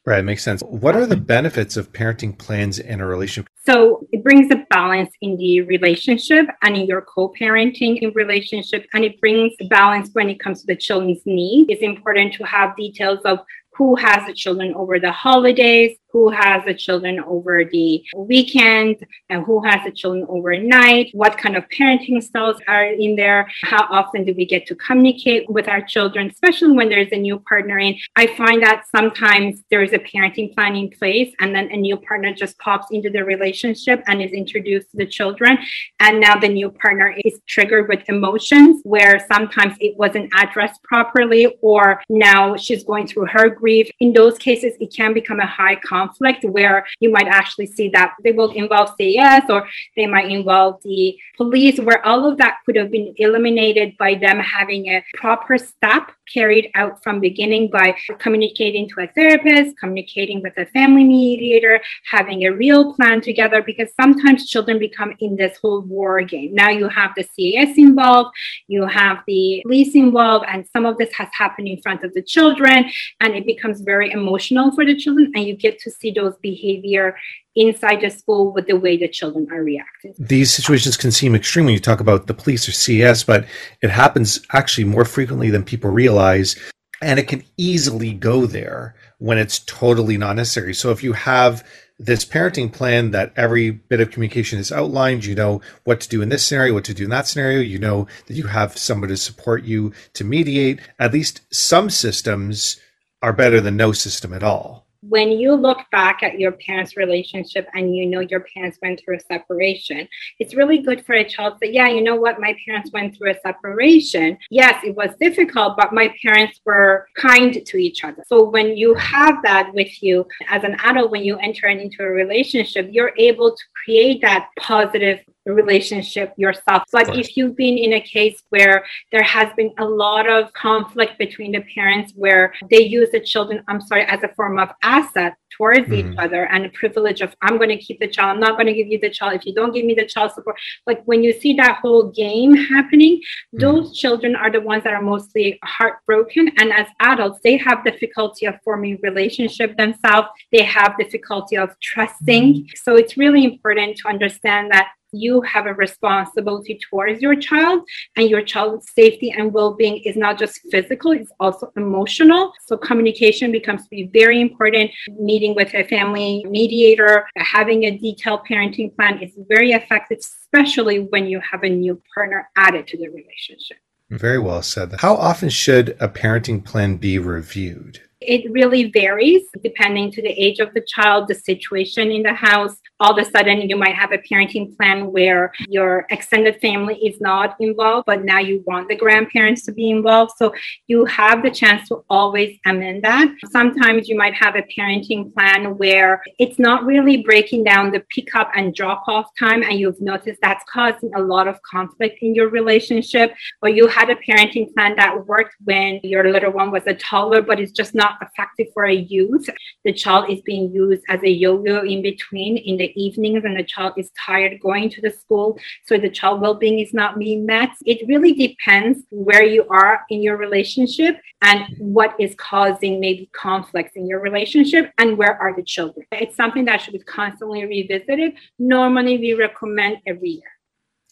Right, 0.05 0.19
it 0.19 0.23
makes 0.23 0.43
sense. 0.43 0.61
What 0.63 0.97
are 0.97 1.05
the 1.05 1.15
benefits 1.15 1.77
of 1.77 1.93
parenting 1.93 2.37
plans 2.37 2.77
in 2.77 2.99
a 2.99 3.07
relationship? 3.07 3.49
So 3.65 4.05
it 4.11 4.21
brings 4.21 4.51
a 4.51 4.65
balance 4.69 5.09
in 5.21 5.37
the 5.37 5.61
relationship 5.61 6.47
and 6.61 6.75
in 6.75 6.87
your 6.87 7.03
co-parenting 7.03 8.13
relationship, 8.13 8.85
and 8.93 9.05
it 9.05 9.21
brings 9.21 9.53
balance 9.69 10.09
when 10.11 10.29
it 10.29 10.41
comes 10.41 10.59
to 10.61 10.67
the 10.67 10.75
children's 10.75 11.21
needs. 11.25 11.69
It's 11.69 11.81
important 11.81 12.33
to 12.33 12.43
have 12.43 12.75
details 12.75 13.19
of 13.23 13.39
who 13.75 13.95
has 13.95 14.27
the 14.27 14.33
children 14.33 14.73
over 14.75 14.99
the 14.99 15.11
holidays, 15.11 15.97
who 16.13 16.29
has 16.29 16.63
the 16.65 16.73
children 16.75 17.19
over 17.21 17.65
the 17.65 18.03
weekend 18.15 18.95
and 19.29 19.43
who 19.43 19.61
has 19.63 19.79
the 19.83 19.91
children 19.91 20.25
overnight, 20.29 21.09
what 21.13 21.37
kind 21.37 21.57
of 21.57 21.67
parenting 21.69 22.21
styles 22.21 22.57
are 22.67 22.85
in 22.85 23.15
there, 23.15 23.49
how 23.63 23.87
often 23.89 24.23
do 24.23 24.33
we 24.37 24.45
get 24.45 24.67
to 24.67 24.75
communicate 24.75 25.49
with 25.49 25.67
our 25.67 25.81
children, 25.81 26.29
especially 26.29 26.71
when 26.71 26.87
there's 26.87 27.11
a 27.11 27.17
new 27.17 27.39
partner 27.39 27.79
in. 27.79 27.97
I 28.15 28.27
find 28.37 28.61
that 28.61 28.83
sometimes 28.95 29.63
there 29.71 29.81
is 29.81 29.91
a 29.93 29.97
parenting 29.97 30.53
plan 30.53 30.75
in 30.75 30.91
place 30.91 31.33
and 31.39 31.55
then 31.55 31.69
a 31.71 31.77
new 31.77 31.97
partner 31.97 32.31
just 32.31 32.59
pops 32.59 32.87
into 32.91 33.09
the 33.09 33.23
relationship 33.25 34.03
and 34.05 34.21
is 34.21 34.31
introduced 34.31 34.91
to 34.91 34.97
the 34.97 35.07
children. 35.07 35.57
And 35.99 36.21
now 36.21 36.35
the 36.35 36.47
new 36.47 36.69
partner 36.69 37.15
is 37.25 37.39
triggered 37.47 37.89
with 37.89 38.07
emotions 38.07 38.81
where 38.83 39.25
sometimes 39.31 39.75
it 39.79 39.97
wasn't 39.97 40.31
addressed 40.37 40.83
properly 40.83 41.57
or 41.61 42.03
now 42.07 42.55
she's 42.55 42.83
going 42.83 43.07
through 43.07 43.25
her 43.31 43.49
grief. 43.49 43.89
In 43.99 44.13
those 44.13 44.37
cases, 44.37 44.73
it 44.79 44.93
can 44.93 45.15
become 45.15 45.39
a 45.39 45.47
high 45.47 45.75
conflict 45.77 46.02
conflict 46.03 46.43
where 46.45 46.85
you 46.99 47.11
might 47.11 47.27
actually 47.27 47.67
see 47.67 47.89
that 47.89 48.13
they 48.23 48.31
will 48.31 48.51
involve 48.51 48.89
CAS 48.97 49.43
or 49.49 49.67
they 49.95 50.07
might 50.07 50.29
involve 50.29 50.81
the 50.83 51.15
police, 51.37 51.79
where 51.79 52.05
all 52.05 52.27
of 52.29 52.37
that 52.37 52.57
could 52.65 52.75
have 52.75 52.91
been 52.91 53.13
eliminated 53.17 53.97
by 53.97 54.15
them 54.15 54.39
having 54.39 54.87
a 54.87 55.03
proper 55.15 55.57
step 55.57 56.11
carried 56.31 56.69
out 56.75 57.01
from 57.03 57.19
beginning 57.19 57.69
by 57.69 57.95
communicating 58.19 58.87
to 58.89 59.01
a 59.01 59.07
therapist, 59.07 59.77
communicating 59.77 60.41
with 60.41 60.53
a 60.57 60.65
family 60.67 61.03
mediator, 61.03 61.81
having 62.09 62.43
a 62.43 62.51
real 62.51 62.93
plan 62.93 63.21
together, 63.21 63.61
because 63.61 63.89
sometimes 63.99 64.49
children 64.49 64.79
become 64.79 65.13
in 65.19 65.35
this 65.35 65.57
whole 65.61 65.81
war 65.81 66.21
game. 66.21 66.53
Now 66.53 66.69
you 66.69 66.87
have 66.89 67.11
the 67.15 67.23
CAS 67.23 67.77
involved, 67.77 68.35
you 68.67 68.85
have 68.85 69.19
the 69.27 69.61
police 69.63 69.95
involved, 69.95 70.45
and 70.49 70.65
some 70.71 70.85
of 70.85 70.97
this 70.97 71.13
has 71.13 71.29
happened 71.37 71.67
in 71.67 71.81
front 71.81 72.03
of 72.03 72.13
the 72.13 72.21
children, 72.21 72.89
and 73.19 73.35
it 73.35 73.45
becomes 73.45 73.81
very 73.81 74.11
emotional 74.11 74.71
for 74.71 74.85
the 74.85 74.95
children, 74.95 75.31
and 75.35 75.45
you 75.45 75.55
get 75.55 75.79
to 75.79 75.91
see 75.91 76.11
those 76.11 76.35
behavior 76.41 77.15
inside 77.55 78.01
the 78.01 78.09
school 78.09 78.51
with 78.51 78.67
the 78.67 78.77
way 78.77 78.97
the 78.97 79.07
children 79.07 79.47
are 79.51 79.63
reacting. 79.63 80.13
These 80.17 80.51
situations 80.51 80.97
can 80.97 81.11
seem 81.11 81.35
extreme 81.35 81.65
when 81.65 81.73
you 81.73 81.79
talk 81.79 81.99
about 81.99 82.27
the 82.27 82.33
police 82.33 82.67
or 82.67 82.71
CS, 82.71 83.23
but 83.23 83.45
it 83.81 83.89
happens 83.89 84.41
actually 84.51 84.85
more 84.85 85.05
frequently 85.05 85.49
than 85.49 85.63
people 85.63 85.89
realize. 85.89 86.55
And 87.01 87.19
it 87.19 87.27
can 87.27 87.43
easily 87.57 88.13
go 88.13 88.45
there 88.45 88.95
when 89.19 89.37
it's 89.37 89.59
totally 89.59 90.17
not 90.17 90.35
necessary. 90.35 90.73
So 90.73 90.91
if 90.91 91.03
you 91.03 91.13
have 91.13 91.67
this 91.99 92.25
parenting 92.25 92.71
plan 92.71 93.11
that 93.11 93.33
every 93.35 93.71
bit 93.71 93.99
of 93.99 94.09
communication 94.09 94.57
is 94.57 94.71
outlined, 94.71 95.25
you 95.25 95.35
know 95.35 95.61
what 95.83 96.01
to 96.01 96.09
do 96.09 96.21
in 96.21 96.29
this 96.29 96.45
scenario, 96.47 96.73
what 96.73 96.85
to 96.85 96.93
do 96.93 97.03
in 97.03 97.09
that 97.09 97.27
scenario, 97.27 97.59
you 97.59 97.77
know 97.77 98.07
that 98.27 98.35
you 98.35 98.47
have 98.47 98.77
somebody 98.77 99.13
to 99.13 99.17
support 99.17 99.63
you 99.63 99.91
to 100.13 100.23
mediate. 100.23 100.79
At 100.97 101.13
least 101.13 101.41
some 101.51 101.89
systems 101.89 102.79
are 103.21 103.33
better 103.33 103.61
than 103.61 103.77
no 103.77 103.91
system 103.91 104.33
at 104.33 104.43
all 104.43 104.82
when 105.09 105.31
you 105.31 105.53
look 105.53 105.79
back 105.91 106.23
at 106.23 106.39
your 106.39 106.53
parents' 106.53 106.95
relationship 106.95 107.67
and 107.73 107.95
you 107.95 108.05
know 108.05 108.21
your 108.21 108.45
parents 108.53 108.77
went 108.81 109.01
through 109.01 109.17
a 109.17 109.19
separation, 109.19 110.07
it's 110.39 110.55
really 110.55 110.79
good 110.79 111.05
for 111.05 111.13
a 111.13 111.27
child 111.27 111.53
to 111.53 111.67
say, 111.67 111.73
Yeah, 111.73 111.89
you 111.89 112.01
know 112.01 112.15
what? 112.15 112.39
My 112.39 112.55
parents 112.65 112.91
went 112.93 113.17
through 113.17 113.31
a 113.31 113.39
separation. 113.41 114.37
Yes, 114.49 114.81
it 114.83 114.95
was 114.95 115.09
difficult, 115.19 115.75
but 115.77 115.93
my 115.93 116.13
parents 116.21 116.61
were 116.65 117.07
kind 117.17 117.65
to 117.65 117.77
each 117.77 118.03
other. 118.03 118.23
So 118.27 118.49
when 118.49 118.77
you 118.77 118.93
have 118.95 119.41
that 119.43 119.73
with 119.73 120.01
you 120.01 120.25
as 120.49 120.63
an 120.63 120.77
adult, 120.83 121.11
when 121.11 121.23
you 121.23 121.37
enter 121.37 121.67
into 121.67 122.03
a 122.03 122.07
relationship, 122.07 122.87
you're 122.91 123.13
able 123.17 123.51
to 123.51 123.63
create 123.83 124.21
that 124.21 124.49
positive 124.59 125.19
relationship 125.45 126.33
yourself. 126.37 126.83
But 126.91 127.17
if 127.17 127.35
you've 127.35 127.55
been 127.55 127.77
in 127.77 127.93
a 127.93 128.01
case 128.01 128.41
where 128.49 128.85
there 129.11 129.23
has 129.23 129.53
been 129.55 129.73
a 129.77 129.85
lot 129.85 130.29
of 130.29 130.53
conflict 130.53 131.17
between 131.17 131.51
the 131.51 131.61
parents 131.75 132.13
where 132.15 132.53
they 132.69 132.81
use 132.81 133.09
the 133.11 133.19
children, 133.19 133.63
I'm 133.67 133.81
sorry, 133.81 134.05
as 134.05 134.23
a 134.23 134.29
form 134.35 134.59
of 134.59 134.69
asset 134.81 135.35
towards 135.57 135.87
mm 135.87 135.93
each 135.93 136.17
other 136.17 136.45
and 136.47 136.65
a 136.65 136.69
privilege 136.69 137.21
of 137.21 137.35
I'm 137.43 137.57
going 137.57 137.69
to 137.69 137.77
keep 137.77 137.99
the 137.99 138.07
child, 138.07 138.31
I'm 138.31 138.39
not 138.39 138.53
going 138.57 138.65
to 138.65 138.73
give 138.73 138.87
you 138.87 138.99
the 138.99 139.11
child 139.11 139.33
if 139.35 139.45
you 139.45 139.53
don't 139.53 139.71
give 139.71 139.85
me 139.85 139.93
the 139.93 140.05
child 140.05 140.31
support. 140.31 140.57
Like 140.87 141.03
when 141.05 141.23
you 141.23 141.31
see 141.31 141.53
that 141.55 141.77
whole 141.77 142.09
game 142.09 142.55
happening, 142.55 143.21
mm 143.55 143.59
those 143.63 143.97
children 143.97 144.35
are 144.35 144.51
the 144.51 144.59
ones 144.59 144.83
that 144.83 144.93
are 144.93 145.01
mostly 145.01 145.59
heartbroken. 145.63 146.51
And 146.57 146.73
as 146.73 146.87
adults, 146.99 147.39
they 147.43 147.55
have 147.57 147.83
difficulty 147.85 148.45
of 148.45 148.55
forming 148.63 148.99
relationship 149.01 149.77
themselves. 149.77 150.27
They 150.51 150.63
have 150.63 150.97
difficulty 150.97 151.55
of 151.55 151.69
trusting. 151.79 152.69
So 152.75 152.95
it's 152.95 153.15
really 153.15 153.45
important 153.45 153.97
to 153.97 154.09
understand 154.09 154.71
that 154.71 154.89
you 155.13 155.41
have 155.41 155.65
a 155.65 155.73
responsibility 155.73 156.79
towards 156.89 157.21
your 157.21 157.35
child 157.35 157.83
and 158.15 158.29
your 158.29 158.41
child's 158.41 158.91
safety 158.91 159.31
and 159.31 159.53
well-being 159.53 160.01
is 160.03 160.15
not 160.15 160.37
just 160.37 160.59
physical 160.71 161.11
it's 161.11 161.31
also 161.39 161.71
emotional. 161.77 162.51
So 162.65 162.77
communication 162.77 163.51
becomes 163.51 163.83
to 163.83 163.89
be 163.89 164.09
very 164.13 164.41
important. 164.41 164.91
Meeting 165.19 165.55
with 165.55 165.73
a 165.73 165.83
family 165.83 166.45
mediator 166.49 167.27
having 167.37 167.83
a 167.83 167.97
detailed 167.97 168.41
parenting 168.49 168.95
plan 168.95 169.21
is 169.21 169.31
very 169.47 169.71
effective 169.71 170.19
especially 170.53 170.99
when 170.99 171.25
you 171.25 171.39
have 171.39 171.63
a 171.63 171.69
new 171.69 172.01
partner 172.13 172.49
added 172.55 172.87
to 172.87 172.97
the 172.97 173.09
relationship. 173.09 173.77
Very 174.09 174.39
well 174.39 174.61
said. 174.61 174.93
How 174.99 175.15
often 175.15 175.49
should 175.49 175.97
a 175.99 176.07
parenting 176.07 176.63
plan 176.63 176.97
be 176.97 177.17
reviewed? 177.17 178.01
It 178.21 178.49
really 178.51 178.89
varies 178.91 179.43
depending 179.63 180.11
to 180.11 180.21
the 180.21 180.29
age 180.29 180.59
of 180.59 180.73
the 180.73 180.81
child, 180.81 181.27
the 181.27 181.35
situation 181.35 182.11
in 182.11 182.23
the 182.23 182.33
house. 182.33 182.75
All 183.03 183.11
of 183.11 183.17
a 183.17 183.29
sudden, 183.29 183.69
you 183.69 183.75
might 183.75 183.95
have 183.95 184.13
a 184.13 184.17
parenting 184.17 184.77
plan 184.77 185.11
where 185.11 185.51
your 185.67 186.05
extended 186.09 186.61
family 186.61 186.95
is 187.05 187.19
not 187.19 187.57
involved, 187.59 188.05
but 188.05 188.23
now 188.23 188.39
you 188.39 188.63
want 188.65 188.87
the 188.87 188.95
grandparents 188.95 189.65
to 189.65 189.73
be 189.73 189.89
involved. 189.89 190.31
So 190.37 190.53
you 190.87 191.03
have 191.03 191.43
the 191.43 191.51
chance 191.51 191.89
to 191.89 192.05
always 192.09 192.57
amend 192.65 193.03
that. 193.03 193.27
Sometimes 193.51 194.07
you 194.07 194.15
might 194.15 194.33
have 194.35 194.55
a 194.55 194.61
parenting 194.73 195.33
plan 195.33 195.77
where 195.77 196.23
it's 196.39 196.59
not 196.59 196.85
really 196.85 197.17
breaking 197.23 197.65
down 197.65 197.91
the 197.91 198.05
pickup 198.09 198.49
and 198.55 198.73
drop 198.73 199.03
off 199.09 199.27
time, 199.37 199.63
and 199.63 199.77
you've 199.77 199.99
noticed 199.99 200.39
that's 200.41 200.63
causing 200.71 201.11
a 201.17 201.21
lot 201.21 201.49
of 201.49 201.61
conflict 201.63 202.19
in 202.21 202.33
your 202.33 202.47
relationship. 202.47 203.33
Or 203.61 203.67
you 203.67 203.87
had 203.87 204.11
a 204.11 204.15
parenting 204.15 204.73
plan 204.73 204.95
that 204.95 205.27
worked 205.27 205.55
when 205.65 205.99
your 206.03 206.31
little 206.31 206.53
one 206.53 206.71
was 206.71 206.87
a 206.87 206.93
toddler, 206.93 207.41
but 207.41 207.59
it's 207.59 207.73
just 207.73 207.93
not 207.93 208.13
effective 208.21 208.67
for 208.73 208.85
a 208.85 208.95
youth. 208.95 209.49
The 209.83 209.91
child 209.91 210.29
is 210.29 210.39
being 210.43 210.71
used 210.73 211.03
as 211.09 211.21
a 211.21 211.29
yo-yo 211.29 211.81
in 211.81 212.01
between 212.01 212.55
in 212.55 212.77
the 212.77 212.92
evenings 212.95 213.43
and 213.45 213.57
the 213.57 213.63
child 213.63 213.93
is 213.97 214.11
tired 214.19 214.59
going 214.61 214.89
to 214.89 215.01
the 215.01 215.09
school. 215.09 215.57
So 215.85 215.97
the 215.97 216.09
child 216.09 216.41
well-being 216.41 216.79
is 216.79 216.93
not 216.93 217.19
being 217.19 217.45
met. 217.45 217.71
It 217.85 218.07
really 218.07 218.33
depends 218.33 219.03
where 219.09 219.43
you 219.43 219.67
are 219.69 220.05
in 220.09 220.21
your 220.21 220.37
relationship 220.37 221.17
and 221.41 221.65
what 221.77 222.15
is 222.19 222.33
causing 222.37 222.99
maybe 222.99 223.29
conflicts 223.33 223.93
in 223.95 224.07
your 224.07 224.19
relationship 224.19 224.91
and 224.97 225.17
where 225.17 225.41
are 225.41 225.55
the 225.55 225.63
children. 225.63 226.05
It's 226.11 226.35
something 226.35 226.65
that 226.65 226.81
should 226.81 226.93
be 226.93 226.99
constantly 226.99 227.65
revisited. 227.65 228.33
Normally 228.59 229.17
we 229.17 229.33
recommend 229.33 229.97
every 230.05 230.29
year. 230.29 230.51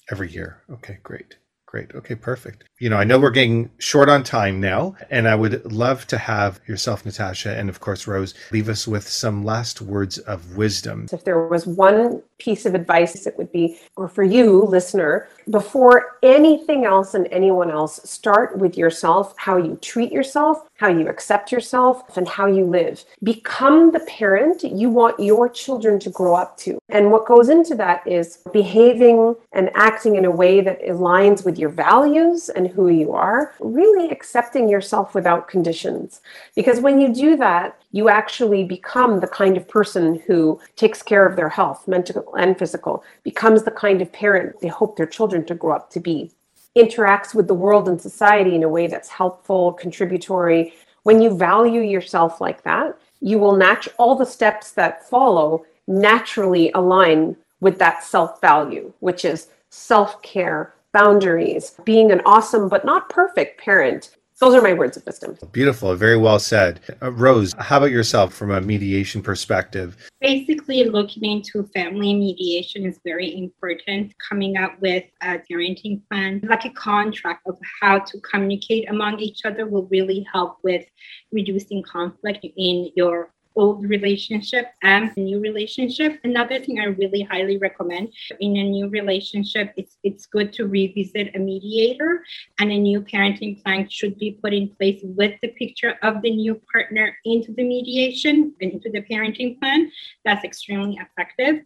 Every 0.09 0.29
year. 0.29 0.61
Okay, 0.71 0.99
great. 1.03 1.37
Great. 1.71 1.95
Okay, 1.95 2.15
perfect. 2.15 2.65
You 2.79 2.89
know, 2.89 2.97
I 2.97 3.05
know 3.05 3.17
we're 3.17 3.29
getting 3.29 3.71
short 3.77 4.09
on 4.09 4.23
time 4.23 4.59
now, 4.59 4.97
and 5.09 5.25
I 5.25 5.35
would 5.35 5.71
love 5.71 6.05
to 6.07 6.17
have 6.17 6.59
yourself, 6.67 7.05
Natasha, 7.05 7.57
and 7.57 7.69
of 7.69 7.79
course, 7.79 8.07
Rose, 8.07 8.33
leave 8.51 8.67
us 8.67 8.89
with 8.89 9.07
some 9.07 9.45
last 9.45 9.81
words 9.81 10.17
of 10.17 10.57
wisdom. 10.57 11.05
If 11.13 11.23
there 11.23 11.47
was 11.47 11.65
one 11.65 12.23
piece 12.41 12.65
of 12.65 12.73
advice, 12.73 13.27
it 13.27 13.37
would 13.37 13.51
be, 13.51 13.77
or 13.95 14.07
for 14.07 14.23
you, 14.23 14.63
listener, 14.63 15.27
before 15.49 16.17
anything 16.23 16.85
else 16.85 17.13
and 17.13 17.27
anyone 17.31 17.69
else, 17.69 17.99
start 18.03 18.57
with 18.57 18.77
yourself, 18.77 19.35
how 19.37 19.57
you 19.57 19.77
treat 19.81 20.11
yourself, 20.11 20.67
how 20.77 20.87
you 20.87 21.07
accept 21.07 21.51
yourself, 21.51 22.17
and 22.17 22.27
how 22.27 22.47
you 22.47 22.65
live. 22.65 23.03
Become 23.21 23.91
the 23.91 23.99
parent 24.01 24.63
you 24.63 24.89
want 24.89 25.19
your 25.19 25.47
children 25.47 25.99
to 25.99 26.09
grow 26.09 26.33
up 26.33 26.57
to. 26.57 26.79
And 26.89 27.11
what 27.11 27.27
goes 27.27 27.49
into 27.49 27.75
that 27.75 28.05
is 28.07 28.39
behaving 28.51 29.35
and 29.53 29.69
acting 29.75 30.15
in 30.15 30.25
a 30.25 30.31
way 30.31 30.61
that 30.61 30.81
aligns 30.83 31.45
with 31.45 31.59
your 31.59 31.69
values 31.69 32.49
and 32.49 32.67
who 32.67 32.89
you 32.89 33.13
are, 33.13 33.53
really 33.59 34.09
accepting 34.09 34.67
yourself 34.67 35.13
without 35.13 35.47
conditions. 35.47 36.21
Because 36.55 36.79
when 36.79 36.99
you 36.99 37.13
do 37.13 37.35
that, 37.37 37.80
you 37.91 38.09
actually 38.09 38.63
become 38.63 39.19
the 39.19 39.27
kind 39.27 39.57
of 39.57 39.67
person 39.67 40.21
who 40.25 40.59
takes 40.75 41.03
care 41.03 41.25
of 41.25 41.35
their 41.35 41.49
health, 41.49 41.87
mental 41.87 42.33
and 42.35 42.57
physical, 42.57 43.03
becomes 43.23 43.63
the 43.63 43.71
kind 43.71 44.01
of 44.01 44.11
parent 44.11 44.59
they 44.61 44.67
hope 44.67 44.95
their 44.95 45.05
children 45.05 45.45
to 45.45 45.55
grow 45.55 45.75
up 45.75 45.89
to 45.91 45.99
be 45.99 46.31
interacts 46.77 47.35
with 47.35 47.47
the 47.47 47.53
world 47.53 47.89
and 47.89 48.01
society 48.01 48.55
in 48.55 48.63
a 48.63 48.69
way 48.69 48.87
that's 48.87 49.09
helpful, 49.09 49.73
contributory. 49.73 50.73
When 51.03 51.21
you 51.21 51.35
value 51.35 51.81
yourself 51.81 52.39
like 52.39 52.63
that, 52.63 52.97
you 53.19 53.39
will 53.39 53.55
match 53.57 53.89
all 53.97 54.15
the 54.15 54.25
steps 54.25 54.71
that 54.71 55.07
follow 55.09 55.65
naturally 55.87 56.71
align 56.73 57.35
with 57.59 57.77
that 57.79 58.03
self 58.03 58.39
value, 58.41 58.93
which 58.99 59.25
is 59.25 59.49
self 59.69 60.21
care, 60.21 60.73
boundaries, 60.93 61.75
being 61.83 62.11
an 62.11 62.21
awesome 62.25 62.69
but 62.69 62.85
not 62.85 63.09
perfect 63.09 63.59
parent, 63.59 64.15
those 64.41 64.55
are 64.55 64.61
my 64.61 64.73
words 64.73 64.97
of 64.97 65.05
wisdom. 65.05 65.37
Beautiful. 65.51 65.95
Very 65.95 66.17
well 66.17 66.39
said. 66.39 66.79
Uh, 67.01 67.11
Rose, 67.11 67.53
how 67.59 67.77
about 67.77 67.91
yourself 67.91 68.33
from 68.33 68.49
a 68.49 68.59
mediation 68.59 69.21
perspective? 69.21 69.95
Basically, 70.19 70.83
looking 70.83 71.23
into 71.23 71.63
family 71.75 72.13
mediation 72.15 72.83
is 72.83 72.99
very 73.05 73.37
important. 73.37 74.13
Coming 74.27 74.57
up 74.57 74.81
with 74.81 75.03
a 75.21 75.39
parenting 75.49 76.01
plan, 76.09 76.41
like 76.49 76.65
a 76.65 76.71
contract 76.71 77.47
of 77.47 77.55
how 77.81 77.99
to 77.99 78.19
communicate 78.21 78.89
among 78.89 79.19
each 79.19 79.45
other, 79.45 79.67
will 79.67 79.87
really 79.91 80.25
help 80.33 80.57
with 80.63 80.85
reducing 81.31 81.83
conflict 81.83 82.43
in 82.43 82.89
your 82.95 83.31
old 83.55 83.83
relationship 83.89 84.67
and 84.81 85.15
new 85.17 85.39
relationship. 85.39 86.19
Another 86.23 86.59
thing 86.59 86.79
I 86.79 86.85
really 86.85 87.21
highly 87.21 87.57
recommend 87.57 88.13
in 88.39 88.57
a 88.57 88.63
new 88.63 88.87
relationship, 88.89 89.73
it's 89.77 89.97
it's 90.03 90.25
good 90.25 90.53
to 90.53 90.67
revisit 90.67 91.35
a 91.35 91.39
mediator 91.39 92.23
and 92.59 92.71
a 92.71 92.77
new 92.77 93.01
parenting 93.01 93.61
plan 93.63 93.87
should 93.89 94.17
be 94.17 94.31
put 94.31 94.53
in 94.53 94.69
place 94.69 95.01
with 95.03 95.33
the 95.41 95.49
picture 95.49 95.95
of 96.01 96.21
the 96.21 96.31
new 96.31 96.59
partner 96.71 97.17
into 97.25 97.53
the 97.53 97.63
mediation, 97.63 98.53
and 98.61 98.71
into 98.73 98.89
the 98.89 99.01
parenting 99.01 99.59
plan. 99.59 99.91
That's 100.25 100.43
extremely 100.43 100.97
effective. 100.97 101.63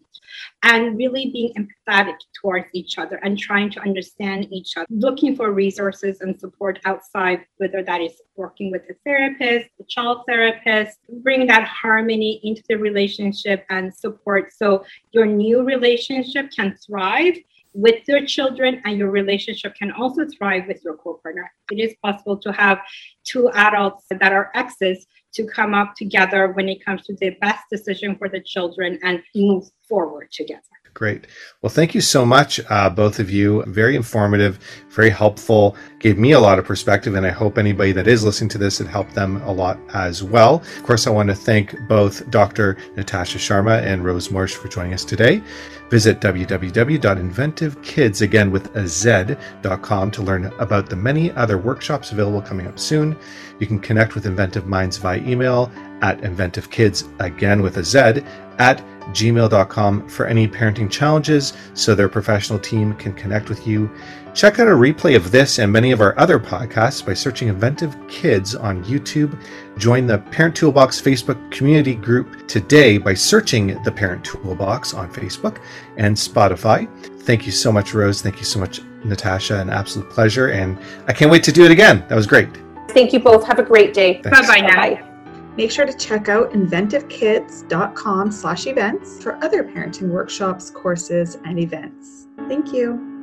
And 0.64 0.98
really 0.98 1.30
being 1.32 1.54
empathetic 1.54 2.18
towards 2.42 2.68
each 2.74 2.98
other 2.98 3.18
and 3.18 3.38
trying 3.38 3.70
to 3.72 3.80
understand 3.82 4.48
each 4.52 4.76
other, 4.76 4.88
looking 4.90 5.36
for 5.36 5.52
resources 5.52 6.22
and 6.22 6.40
support 6.40 6.80
outside, 6.86 7.46
whether 7.58 7.84
that 7.84 8.02
is 8.02 8.22
working 8.36 8.72
with 8.72 8.84
a 8.90 8.96
therapist, 9.06 9.70
a 9.80 9.84
child 9.88 10.24
therapist, 10.28 10.98
bring 11.22 11.48
that 11.48 11.68
harmony 11.82 12.40
into 12.44 12.64
the 12.70 12.76
relationship 12.76 13.66
and 13.70 13.94
support 13.94 14.54
so 14.54 14.86
your 15.12 15.26
new 15.26 15.64
relationship 15.64 16.50
can 16.56 16.76
thrive 16.86 17.36
with 17.74 18.08
your 18.08 18.26
children 18.26 18.82
and 18.86 18.98
your 18.98 19.12
relationship 19.12 19.76
can 19.76 19.92
also 19.92 20.26
thrive 20.38 20.64
with 20.68 20.82
your 20.84 20.96
co-partner. 20.96 21.52
It 21.70 21.80
is 21.80 21.94
possible 22.02 22.38
to 22.38 22.54
have 22.54 22.80
two 23.26 23.50
adults 23.50 24.06
that 24.10 24.32
are 24.32 24.50
exes 24.56 25.06
to 25.34 25.46
come 25.46 25.74
up 25.74 25.94
together 25.96 26.54
when 26.54 26.70
it 26.70 26.84
comes 26.84 27.04
to 27.04 27.16
the 27.16 27.32
best 27.42 27.66
decision 27.70 28.16
for 28.16 28.30
the 28.30 28.40
children 28.40 28.98
and 29.04 29.22
move 29.36 29.66
forward 29.90 30.32
together. 30.32 30.62
Great. 30.96 31.28
Well, 31.62 31.70
thank 31.70 31.94
you 31.94 32.00
so 32.00 32.26
much, 32.26 32.62
uh, 32.70 32.90
both 32.90 33.20
of 33.20 33.30
you. 33.30 33.66
Very 33.68 33.98
informative, 33.98 34.60
very 34.90 35.10
helpful, 35.10 35.76
gave 36.00 36.18
me 36.18 36.32
a 36.32 36.40
lot 36.40 36.58
of 36.58 36.64
perspective, 36.64 37.16
and 37.16 37.26
I 37.26 37.32
hope 37.32 37.58
anybody 37.58 37.92
that 37.92 38.08
is 38.08 38.24
listening 38.24 38.50
to 38.52 38.58
this, 38.58 38.80
it 38.80 38.88
helped 38.88 39.14
them 39.14 39.42
a 39.42 39.52
lot 39.52 39.78
as 39.94 40.24
well. 40.24 40.64
Of 40.78 40.84
course, 40.84 41.06
I 41.06 41.10
want 41.10 41.28
to 41.28 41.36
thank 41.36 41.76
both 41.90 42.32
Dr. 42.32 42.78
Natasha 42.96 43.40
Sharma 43.40 43.84
and 43.84 44.06
Rose 44.06 44.30
Morsh 44.30 44.54
for 44.54 44.70
joining 44.70 44.94
us 44.94 45.04
today. 45.04 45.44
Visit 45.90 46.22
www.inventivekids, 46.22 48.22
again 48.22 48.50
with 48.50 48.74
a 48.78 48.88
Z.com, 48.88 50.12
to 50.12 50.22
learn 50.22 50.46
about 50.60 50.90
the 50.90 50.96
many 50.96 51.30
other 51.34 51.58
workshops 51.58 52.14
available 52.14 52.42
coming 52.42 52.68
up 52.68 52.80
soon. 52.80 53.18
You 53.60 53.68
can 53.68 53.80
connect 53.80 54.16
with 54.16 54.26
Inventive 54.26 54.66
Minds 54.66 54.98
via 54.98 55.20
email 55.20 55.70
at 56.06 56.22
inventivekids, 56.22 57.10
again 57.20 57.64
with 57.64 57.78
a 57.78 57.84
Z, 57.84 58.22
at 58.60 58.78
gmail.com 59.12 60.08
for 60.08 60.28
any 60.28 60.48
parenting 60.48 60.90
challenges 60.90 61.54
so 61.74 61.94
their 61.94 62.10
professional 62.10 62.60
team 62.60 62.94
can 62.96 63.14
connect 63.14 63.50
with 63.50 63.66
you. 63.66 63.90
Check 64.36 64.60
out 64.60 64.68
a 64.68 64.72
replay 64.72 65.16
of 65.16 65.32
this 65.32 65.60
and 65.60 65.72
many 65.72 65.92
of 65.92 66.02
our 66.02 66.18
other 66.20 66.40
podcasts 66.40 67.04
by 67.04 67.14
searching 67.14 67.48
Inventive 67.48 67.96
Kids 68.08 68.54
on 68.54 68.84
YouTube. 68.84 69.40
Join 69.78 70.06
the 70.06 70.20
Parent 70.20 70.56
Toolbox 70.56 71.02
Facebook 71.02 71.40
community 71.52 71.96
group 71.96 72.48
today 72.48 72.98
by 72.98 73.14
searching 73.14 73.82
the 73.84 73.92
Parent 73.92 74.24
Toolbox 74.24 74.94
on 74.94 75.12
Facebook 75.12 75.60
and 75.98 76.16
Spotify. 76.16 76.88
Thank 77.22 77.46
you 77.46 77.52
so 77.52 77.72
much, 77.72 77.94
Rose. 77.94 78.22
Thank 78.22 78.38
you 78.38 78.46
so 78.46 78.60
much, 78.60 78.82
Natasha. 79.04 79.60
An 79.60 79.70
absolute 79.70 80.10
pleasure. 80.10 80.50
And 80.50 80.78
I 81.08 81.14
can't 81.14 81.32
wait 81.32 81.44
to 81.46 81.52
do 81.52 81.66
it 81.66 81.72
again. 81.72 82.06
That 82.10 82.16
was 82.16 82.28
great. 82.28 82.50
Thank 82.90 83.14
you 83.14 83.20
both. 83.20 83.46
Have 83.48 83.60
a 83.60 83.64
great 83.64 83.94
day. 83.94 84.22
Bye 84.22 84.46
bye 84.48 84.60
now. 84.60 85.15
Make 85.58 85.72
sure 85.72 85.86
to 85.86 85.94
check 85.94 86.28
out 86.28 86.52
inventivekids.com 86.52 88.32
slash 88.32 88.68
events 88.68 89.24
for 89.24 89.36
other 89.44 89.64
parenting 89.64 90.10
workshops, 90.10 90.70
courses, 90.70 91.38
and 91.46 91.60
events. 91.60 92.28
Thank 92.48 92.74
you. 92.74 93.15